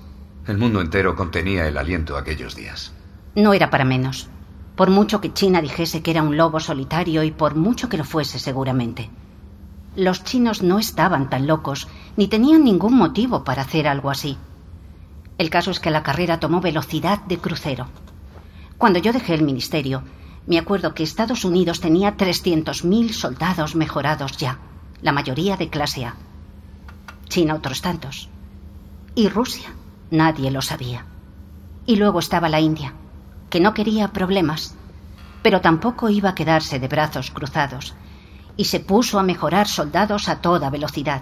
El 0.46 0.58
mundo 0.58 0.82
entero 0.82 1.16
contenía 1.16 1.68
el 1.68 1.78
aliento 1.78 2.18
aquellos 2.18 2.54
días. 2.54 2.92
No 3.34 3.54
era 3.54 3.70
para 3.70 3.86
menos. 3.86 4.28
Por 4.76 4.90
mucho 4.90 5.22
que 5.22 5.34
China 5.34 5.62
dijese 5.62 6.02
que 6.02 6.12
era 6.12 6.22
un 6.22 6.36
lobo 6.36 6.60
solitario 6.60 7.24
y 7.24 7.32
por 7.32 7.56
mucho 7.56 7.88
que 7.88 7.98
lo 7.98 8.04
fuese 8.04 8.40
seguramente. 8.40 9.10
Los 9.96 10.24
chinos 10.24 10.62
no 10.62 10.80
estaban 10.80 11.30
tan 11.30 11.48
locos, 11.48 11.88
ni 12.16 12.28
tenían 12.28 12.64
ningún 12.64 12.96
motivo 12.96 13.44
para 13.44 13.64
hacer 13.64 13.88
algo 13.88 14.10
así. 14.10 14.38
El 15.38 15.50
caso 15.50 15.72
es 15.72 15.80
que 15.80 15.90
la 15.90 16.04
carrera 16.04 16.40
tomó 16.40 16.62
velocidad 16.62 17.22
de 17.26 17.38
crucero. 17.38 17.88
Cuando 18.78 19.00
yo 19.00 19.14
dejé 19.14 19.34
el 19.34 19.44
ministerio, 19.44 20.04
me 20.48 20.58
acuerdo 20.58 20.94
que 20.94 21.04
Estados 21.04 21.44
Unidos 21.46 21.80
tenía 21.80 22.18
300.000 22.18 23.12
soldados 23.12 23.76
mejorados 23.76 24.38
ya, 24.38 24.60
la 25.02 25.12
mayoría 25.12 25.58
de 25.58 25.70
clase 25.70 26.06
A. 26.06 26.16
China 27.28 27.56
otros 27.56 27.82
tantos. 27.82 28.30
Y 29.16 29.30
Rusia, 29.30 29.70
nadie 30.12 30.52
lo 30.52 30.62
sabía. 30.62 31.06
Y 31.86 31.96
luego 31.96 32.20
estaba 32.20 32.50
la 32.50 32.60
India, 32.60 32.94
que 33.50 33.60
no 33.60 33.74
quería 33.74 34.10
problemas, 34.10 34.76
pero 35.42 35.62
tampoco 35.62 36.10
iba 36.10 36.30
a 36.30 36.36
quedarse 36.36 36.80
de 36.80 36.88
brazos 36.88 37.32
cruzados, 37.32 37.94
y 38.60 38.66
se 38.66 38.82
puso 38.82 39.18
a 39.18 39.24
mejorar 39.24 39.70
soldados 39.70 40.28
a 40.28 40.42
toda 40.42 40.70
velocidad. 40.70 41.22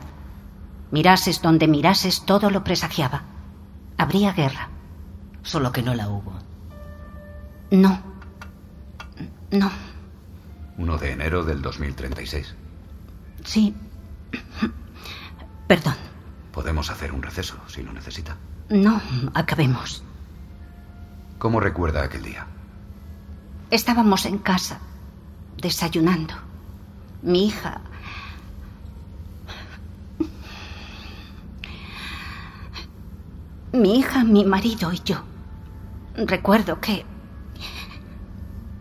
Mirases 0.90 1.40
donde 1.40 1.68
mirases, 1.68 2.26
todo 2.26 2.50
lo 2.50 2.64
presagiaba. 2.64 3.26
Habría 3.96 4.34
guerra. 4.34 4.70
Solo 5.44 5.72
que 5.72 5.84
no 5.84 5.94
la 5.94 6.10
hubo. 6.10 6.34
No. 7.70 8.02
No. 9.52 9.70
1 10.80 10.98
de 10.98 11.12
enero 11.12 11.44
del 11.44 11.62
2036. 11.62 12.56
Sí. 13.46 13.76
Perdón. 15.68 15.96
Podemos 16.52 16.90
hacer 16.90 17.12
un 17.12 17.22
receso 17.22 17.56
si 17.68 17.84
lo 17.84 17.94
necesita. 17.94 18.36
No, 18.70 19.00
acabemos. 19.36 20.02
¿Cómo 21.38 21.60
recuerda 21.60 22.02
aquel 22.02 22.24
día? 22.24 22.48
Estábamos 23.70 24.26
en 24.26 24.40
casa, 24.40 24.80
desayunando. 25.62 26.47
Mi 27.22 27.48
hija... 27.48 27.82
Mi 33.74 34.00
hija, 34.00 34.24
mi 34.24 34.44
marido 34.46 34.92
y 34.92 35.02
yo. 35.04 35.18
Recuerdo 36.16 36.80
que... 36.80 37.06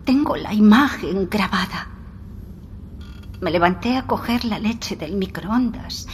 Tengo 0.05 0.35
la 0.37 0.53
imagen 0.53 1.29
grabada. 1.29 1.89
Me 3.41 3.51
levanté 3.51 3.97
a 3.97 4.07
coger 4.07 4.45
la 4.45 4.57
leche 4.57 4.95
del 4.95 5.15
microondas 5.15 6.07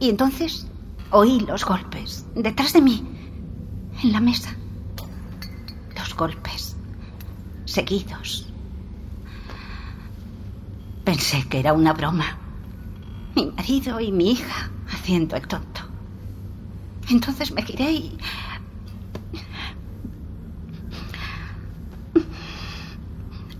y 0.00 0.08
entonces 0.08 0.66
oí 1.10 1.40
los 1.40 1.64
golpes 1.64 2.26
detrás 2.34 2.72
de 2.72 2.82
mí, 2.82 3.06
en 4.02 4.12
la 4.12 4.20
mesa. 4.20 4.56
Los 5.96 6.16
golpes, 6.16 6.76
seguidos. 7.66 8.49
Pensé 11.04 11.48
que 11.48 11.60
era 11.60 11.72
una 11.72 11.92
broma. 11.92 12.36
Mi 13.34 13.46
marido 13.46 14.00
y 14.00 14.12
mi 14.12 14.32
hija 14.32 14.70
haciendo 14.92 15.36
el 15.36 15.46
tonto. 15.46 15.80
Entonces 17.10 17.50
me 17.52 17.62
giré 17.62 17.92
y... 17.92 18.18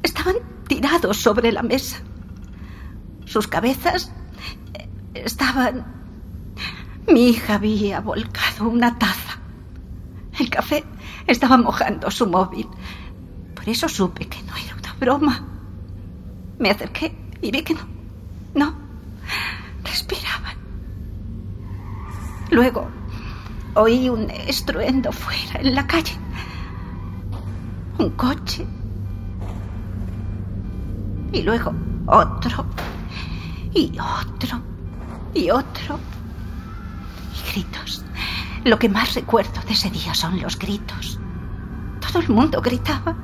Estaban 0.03 0.37
tirados 0.69 1.17
sobre 1.17 1.53
la 1.53 1.63
mesa. 1.63 1.99
Sus 3.25 3.47
cabezas 3.49 4.13
estaban... 5.15 5.85
Mi 7.09 7.31
hija 7.31 7.55
había 7.55 8.01
volcado 8.01 8.69
una 8.69 8.99
taza. 8.99 9.39
El 10.39 10.49
café 10.49 10.85
estaba 11.27 11.57
mojando 11.57 12.11
su 12.11 12.27
móvil. 12.27 12.69
Por 13.55 13.69
eso 13.69 13.89
supe 13.89 14.27
que 14.27 14.43
no 14.45 14.57
era 14.57 14.77
una 14.77 14.93
broma. 14.95 15.47
Me 16.59 16.71
acerqué 16.71 17.30
y 17.43 17.51
vi 17.51 17.63
que 17.63 17.75
no. 17.75 17.87
No. 18.55 18.75
Respiraban. 19.85 20.57
Luego 22.51 22.89
oí 23.75 24.09
un 24.09 24.31
estruendo 24.31 25.13
fuera, 25.13 25.61
en 25.61 25.75
la 25.75 25.87
calle. 25.87 26.17
Un 27.99 28.11
coche. 28.11 28.67
Y 31.33 31.43
luego 31.43 31.73
otro. 32.07 32.67
Y 33.73 33.93
otro. 33.99 34.61
Y 35.35 35.51
otro. 35.51 35.99
Y 37.35 37.53
gritos. 37.53 38.05
Lo 38.65 38.79
que 38.79 38.89
más 38.89 39.15
recuerdo 39.15 39.61
de 39.67 39.73
ese 39.73 39.91
día 39.91 40.15
son 40.15 40.41
los 40.41 40.59
gritos. 40.59 41.19
Todo 42.01 42.21
el 42.21 42.29
mundo 42.29 42.61
gritaba. 42.61 43.15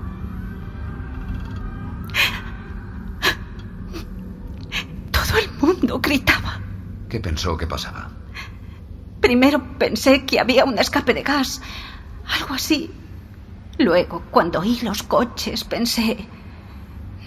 Mundo 5.87 6.01
gritaba. 6.01 6.61
¿Qué 7.09 7.21
pensó 7.21 7.57
que 7.57 7.67
pasaba? 7.67 8.11
Primero 9.21 9.79
pensé 9.79 10.25
que 10.25 10.41
había 10.41 10.65
un 10.65 10.79
escape 10.79 11.15
de 11.15 11.23
gas, 11.23 11.63
algo 12.41 12.55
así. 12.55 12.91
Luego, 13.79 14.23
cuando 14.33 14.61
oí 14.61 14.81
los 14.83 15.05
coches, 15.05 15.63
pensé, 15.63 16.27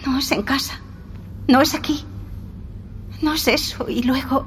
no 0.06 0.19
es 0.19 0.32
en 0.32 0.43
casa, 0.43 0.80
no 1.48 1.62
es 1.62 1.74
aquí, 1.74 2.04
no 3.22 3.34
es 3.34 3.48
eso. 3.48 3.88
Y 3.88 4.04
luego... 4.04 4.45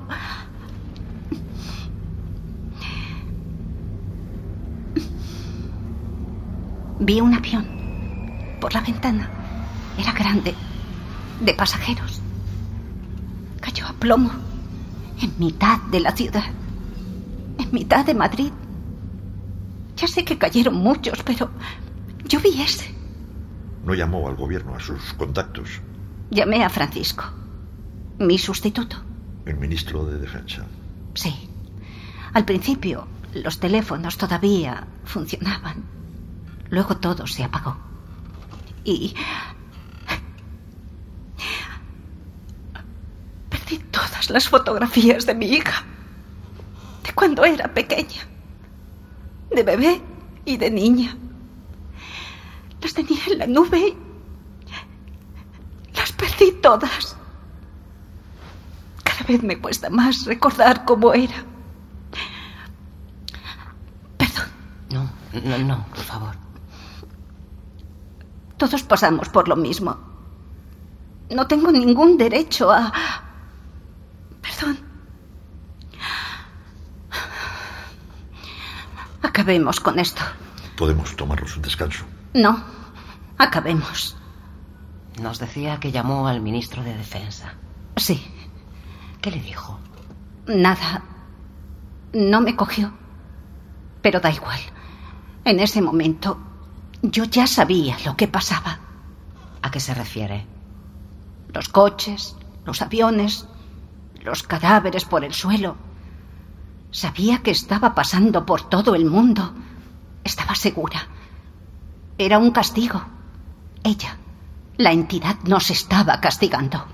Vi 7.00 7.20
un 7.20 7.34
avión 7.34 7.66
por 8.60 8.72
la 8.74 8.80
ventana. 8.80 9.28
Era 9.98 10.12
grande, 10.12 10.54
de 11.40 11.54
pasajeros. 11.54 12.21
Plomo 14.02 14.32
en 15.20 15.32
mitad 15.38 15.80
de 15.92 16.00
la 16.00 16.10
ciudad, 16.10 16.42
en 17.56 17.70
mitad 17.70 18.04
de 18.04 18.14
Madrid. 18.14 18.50
Ya 19.96 20.08
sé 20.08 20.24
que 20.24 20.36
cayeron 20.36 20.74
muchos, 20.74 21.22
pero 21.22 21.50
yo 22.24 22.40
vi 22.40 22.60
ese. 22.60 22.92
No 23.84 23.94
llamó 23.94 24.26
al 24.26 24.34
gobierno, 24.34 24.74
a 24.74 24.80
sus 24.80 25.12
contactos. 25.12 25.80
Llamé 26.32 26.64
a 26.64 26.68
Francisco, 26.68 27.26
mi 28.18 28.38
sustituto. 28.38 28.96
El 29.46 29.56
ministro 29.58 30.04
de 30.04 30.18
Defensa. 30.18 30.66
Sí. 31.14 31.48
Al 32.32 32.44
principio 32.44 33.06
los 33.34 33.60
teléfonos 33.60 34.16
todavía 34.16 34.84
funcionaban. 35.04 35.84
Luego 36.70 36.96
todo 36.96 37.28
se 37.28 37.44
apagó. 37.44 37.76
Y... 38.82 39.14
Perdí 43.48 43.78
todas 44.22 44.30
las 44.30 44.48
fotografías 44.48 45.26
de 45.26 45.34
mi 45.34 45.46
hija. 45.46 45.84
De 47.04 47.12
cuando 47.12 47.44
era 47.44 47.72
pequeña. 47.74 48.22
De 49.50 49.62
bebé 49.62 50.00
y 50.44 50.56
de 50.56 50.70
niña. 50.70 51.16
Las 52.80 52.94
tenía 52.94 53.20
en 53.30 53.38
la 53.38 53.46
nube 53.46 53.78
y... 53.78 53.96
Las 55.94 56.12
perdí 56.12 56.52
todas. 56.62 57.16
Cada 59.04 59.24
vez 59.26 59.42
me 59.42 59.60
cuesta 59.60 59.90
más 59.90 60.24
recordar 60.24 60.84
cómo 60.84 61.12
era. 61.12 61.44
Perdón. 64.16 64.46
No, 64.90 65.10
no, 65.44 65.58
no, 65.58 65.86
por 65.88 66.04
favor. 66.04 66.36
Todos 68.56 68.82
pasamos 68.84 69.28
por 69.28 69.48
lo 69.48 69.56
mismo. 69.56 69.98
No 71.30 71.46
tengo 71.46 71.72
ningún 71.72 72.16
derecho 72.16 72.70
a... 72.70 72.92
Perdón. 74.42 74.78
Acabemos 79.42 79.80
con 79.80 79.98
esto. 79.98 80.22
Podemos 80.76 81.16
tomarnos 81.16 81.56
un 81.56 81.62
descanso. 81.62 82.04
No, 82.32 82.62
acabemos. 83.38 84.16
Nos 85.20 85.40
decía 85.40 85.80
que 85.80 85.90
llamó 85.90 86.28
al 86.28 86.40
ministro 86.40 86.84
de 86.84 86.96
Defensa. 86.96 87.54
Sí. 87.96 88.24
¿Qué 89.20 89.32
le 89.32 89.40
dijo? 89.40 89.80
Nada. 90.46 91.02
No 92.12 92.40
me 92.40 92.54
cogió. 92.54 92.92
Pero 94.00 94.20
da 94.20 94.30
igual. 94.30 94.60
En 95.44 95.58
ese 95.58 95.82
momento 95.82 96.38
yo 97.02 97.24
ya 97.24 97.48
sabía 97.48 97.96
lo 98.06 98.16
que 98.16 98.28
pasaba. 98.28 98.78
¿A 99.60 99.72
qué 99.72 99.80
se 99.80 99.92
refiere? 99.92 100.46
Los 101.52 101.68
coches, 101.68 102.36
los 102.64 102.80
aviones, 102.80 103.48
los 104.22 104.44
cadáveres 104.44 105.04
por 105.04 105.24
el 105.24 105.34
suelo. 105.34 105.74
Sabía 106.92 107.42
que 107.42 107.50
estaba 107.50 107.94
pasando 107.94 108.46
por 108.46 108.68
todo 108.68 108.94
el 108.94 109.06
mundo. 109.06 109.52
Estaba 110.22 110.54
segura. 110.54 111.08
Era 112.18 112.38
un 112.38 112.52
castigo. 112.52 113.02
Ella, 113.82 114.16
la 114.76 114.92
entidad, 114.92 115.36
nos 115.44 115.70
estaba 115.70 116.20
castigando. 116.20 116.84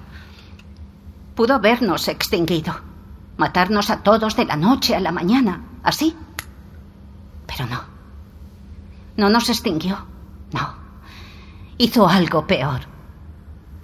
Pudo 1.34 1.54
habernos 1.54 2.08
extinguido, 2.08 2.80
matarnos 3.36 3.90
a 3.90 4.02
todos 4.02 4.36
de 4.36 4.46
la 4.46 4.56
noche 4.56 4.96
a 4.96 5.00
la 5.00 5.12
mañana, 5.12 5.62
así. 5.82 6.16
Pero 7.46 7.66
no. 7.66 7.82
No 9.16 9.28
nos 9.28 9.48
extinguió, 9.48 10.06
no. 10.52 10.74
Hizo 11.76 12.08
algo 12.08 12.46
peor. 12.46 12.80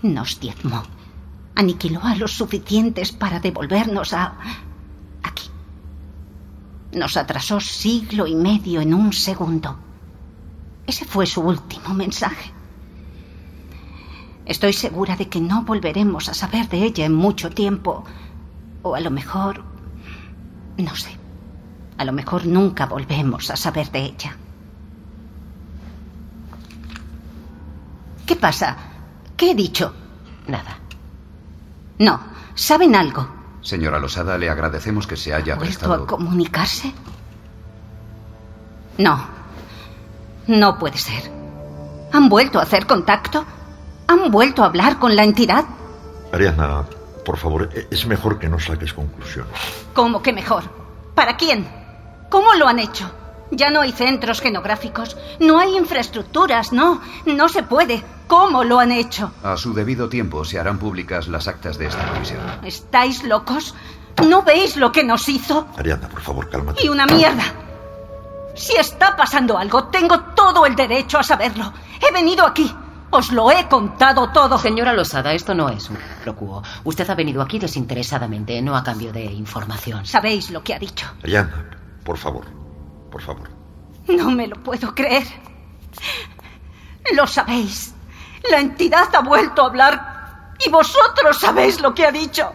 Nos 0.03 0.38
diezmó. 0.40 0.83
Aniquiló 1.57 2.00
a 2.03 2.14
los 2.16 2.33
suficientes 2.33 3.12
para 3.12 3.40
devolvernos 3.40 4.12
a... 4.12 4.35
aquí. 5.22 5.50
Nos 6.94 7.16
atrasó 7.16 7.59
siglo 7.59 8.26
y 8.26 8.37
medio 8.37 8.80
en 8.80 8.94
un 8.94 9.12
segundo. 9.12 9.76
Ese 10.87 11.04
fue 11.04 11.26
su 11.26 11.40
último 11.40 11.92
mensaje. 11.92 12.52
Estoy 14.46 14.72
segura 14.72 15.16
de 15.16 15.28
que 15.28 15.40
no 15.40 15.64
volveremos 15.64 16.28
a 16.28 16.35
saber 16.35 16.68
de 16.68 16.85
ella 16.85 17.04
en 17.04 17.14
mucho 17.14 17.50
tiempo. 17.50 18.04
O 18.83 18.94
a 18.94 19.00
lo 19.00 19.11
mejor... 19.11 19.64
No 20.76 20.94
sé. 20.94 21.16
A 21.96 22.04
lo 22.04 22.12
mejor 22.12 22.46
nunca 22.46 22.87
volvemos 22.87 23.50
a 23.50 23.57
saber 23.57 23.90
de 23.90 24.04
ella. 24.04 24.37
¿Qué 28.26 28.37
pasa? 28.37 28.76
¿Qué 29.37 29.50
he 29.50 29.54
dicho? 29.54 29.92
Nada. 30.46 30.78
No. 31.98 32.20
¿Saben 32.54 32.94
algo? 32.94 33.43
Señora 33.64 33.98
Losada, 33.98 34.38
le 34.38 34.48
agradecemos 34.48 35.07
que 35.07 35.16
se 35.16 35.35
haya 35.35 35.57
¿Vuelto 35.57 35.64
prestado. 35.64 36.05
a 36.05 36.07
comunicarse? 36.07 36.92
No. 38.98 39.27
No 40.46 40.79
puede 40.79 40.98
ser. 40.98 41.31
¿Han 42.12 42.29
vuelto 42.29 42.61
a 42.61 42.62
hacer 42.62 42.87
contacto? 42.87 43.44
¿Han 44.07 44.31
vuelto 44.31 44.62
a 44.62 44.66
hablar 44.66 44.98
con 44.98 45.16
la 45.16 45.24
entidad? 45.24 45.64
Ariadna, 46.33 46.85
por 47.24 47.38
favor, 47.38 47.70
e- 47.74 47.88
es 47.90 48.07
mejor 48.07 48.38
que 48.38 48.48
no 48.48 48.61
saques 48.61 48.92
conclusiones. 48.92 49.53
¿Cómo 49.94 50.22
que 50.22 50.33
mejor? 50.33 50.64
¿Para 51.14 51.37
quién? 51.37 51.66
¿Cómo 52.31 52.55
lo 52.55 52.68
han 52.68 52.79
hecho? 52.79 53.11
Ya 53.50 53.70
no 53.70 53.81
hay 53.81 53.92
centros 53.92 54.40
genográficos, 54.40 55.16
no 55.40 55.59
hay 55.59 55.77
infraestructuras, 55.77 56.72
no, 56.72 57.00
no 57.27 57.48
se 57.48 57.62
puede. 57.62 58.03
¿Cómo 58.27 58.65
lo 58.65 58.79
han 58.81 58.91
hecho? 58.93 59.33
A 59.43 59.57
su 59.57 59.75
debido 59.75 60.09
tiempo 60.09 60.45
se 60.45 60.59
harán 60.59 60.79
públicas 60.79 61.29
las 61.29 61.47
actas 61.49 61.79
de 61.79 61.87
esta 61.87 62.05
revisión. 62.13 62.41
¿Estáis 62.63 63.23
locos? 63.25 63.75
¿No 64.27 64.43
veis 64.43 64.77
lo 64.77 64.93
que 64.93 65.05
nos 65.05 65.29
hizo? 65.29 65.69
Ariadna, 65.77 66.09
por 66.09 66.21
favor, 66.21 66.49
cálmate. 66.49 66.85
Y 66.85 66.89
una 66.89 67.07
mierda. 67.07 67.43
Si 68.55 68.75
está 68.77 69.17
pasando 69.17 69.59
algo, 69.59 69.85
tengo 69.89 70.21
todo 70.35 70.65
el 70.65 70.77
derecho 70.77 71.19
a 71.19 71.23
saberlo. 71.23 71.73
He 72.01 72.13
venido 72.13 72.47
aquí. 72.47 72.73
Os 73.11 73.31
lo 73.31 73.51
he 73.51 73.69
contado 73.69 74.31
todo. 74.31 74.59
Señora 74.59 74.93
Losada, 74.93 75.33
esto 75.35 75.55
no 75.55 75.69
es 75.69 75.89
un 75.91 75.99
locuo. 76.25 76.63
Usted 76.85 77.09
ha 77.11 77.15
venido 77.15 77.43
aquí 77.43 77.59
desinteresadamente, 77.59 78.61
no 78.63 78.77
a 78.77 78.83
cambio 78.83 79.13
de 79.13 79.25
información. 79.25 80.05
Sabéis 80.07 80.51
lo 80.51 80.63
que 80.65 80.75
ha 80.75 80.79
dicho. 80.79 81.07
Ariadna, 81.23 81.71
por 82.05 82.17
favor, 82.19 82.47
por 83.11 83.23
favor. 83.23 83.51
No 84.09 84.31
me 84.31 84.47
lo 84.49 84.57
puedo 84.63 84.95
creer. 84.95 85.25
Lo 87.15 87.27
sabéis. 87.27 87.93
La 88.50 88.61
entidad 88.61 89.14
ha 89.14 89.20
vuelto 89.20 89.62
a 89.62 89.66
hablar 89.66 90.54
y 90.64 90.70
vosotros 90.70 91.38
sabéis 91.40 91.80
lo 91.80 91.94
que 91.94 92.07
ha 92.07 92.12
dicho. 92.12 92.52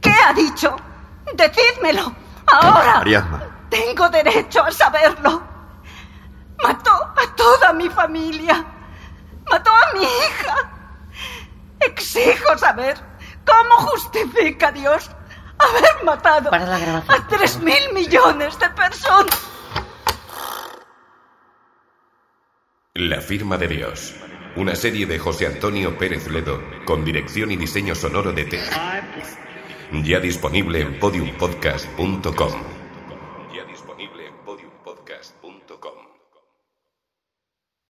¿Qué 0.00 0.10
ha 0.10 0.32
dicho? 0.32 0.76
Decídmelo. 1.34 2.14
Ahora. 2.46 2.98
Ariadna, 3.00 3.42
Tengo 3.68 4.08
derecho 4.08 4.62
a 4.62 4.70
saberlo. 4.70 5.42
Mató 6.62 6.92
a 6.92 7.34
toda 7.36 7.72
mi 7.72 7.88
familia. 7.90 8.64
Mató 9.50 9.70
a 9.70 9.92
mi 9.94 10.04
hija. 10.04 10.56
Exijo 11.80 12.56
saber 12.56 12.96
cómo 13.44 13.88
justifica 13.88 14.72
Dios 14.72 15.10
haber 15.58 16.04
matado 16.04 16.50
Para 16.50 16.66
la 16.66 16.78
grabación, 16.78 17.14
a 17.14 17.28
tres 17.28 17.58
mil 17.60 17.92
millones 17.92 18.58
de 18.58 18.68
personas. 18.70 19.46
La 22.94 23.20
firma 23.20 23.56
de 23.58 23.68
Dios. 23.68 24.14
Una 24.56 24.74
serie 24.74 25.04
de 25.04 25.18
José 25.18 25.46
Antonio 25.46 25.98
Pérez 25.98 26.28
Ledo 26.30 26.62
con 26.86 27.04
dirección 27.04 27.50
y 27.50 27.56
diseño 27.56 27.94
sonoro 27.94 28.32
de 28.32 28.46
T. 28.46 28.58
Ya 30.02 30.18
disponible 30.18 30.80
en 30.80 30.98
podiumpodcast.com. 30.98 32.75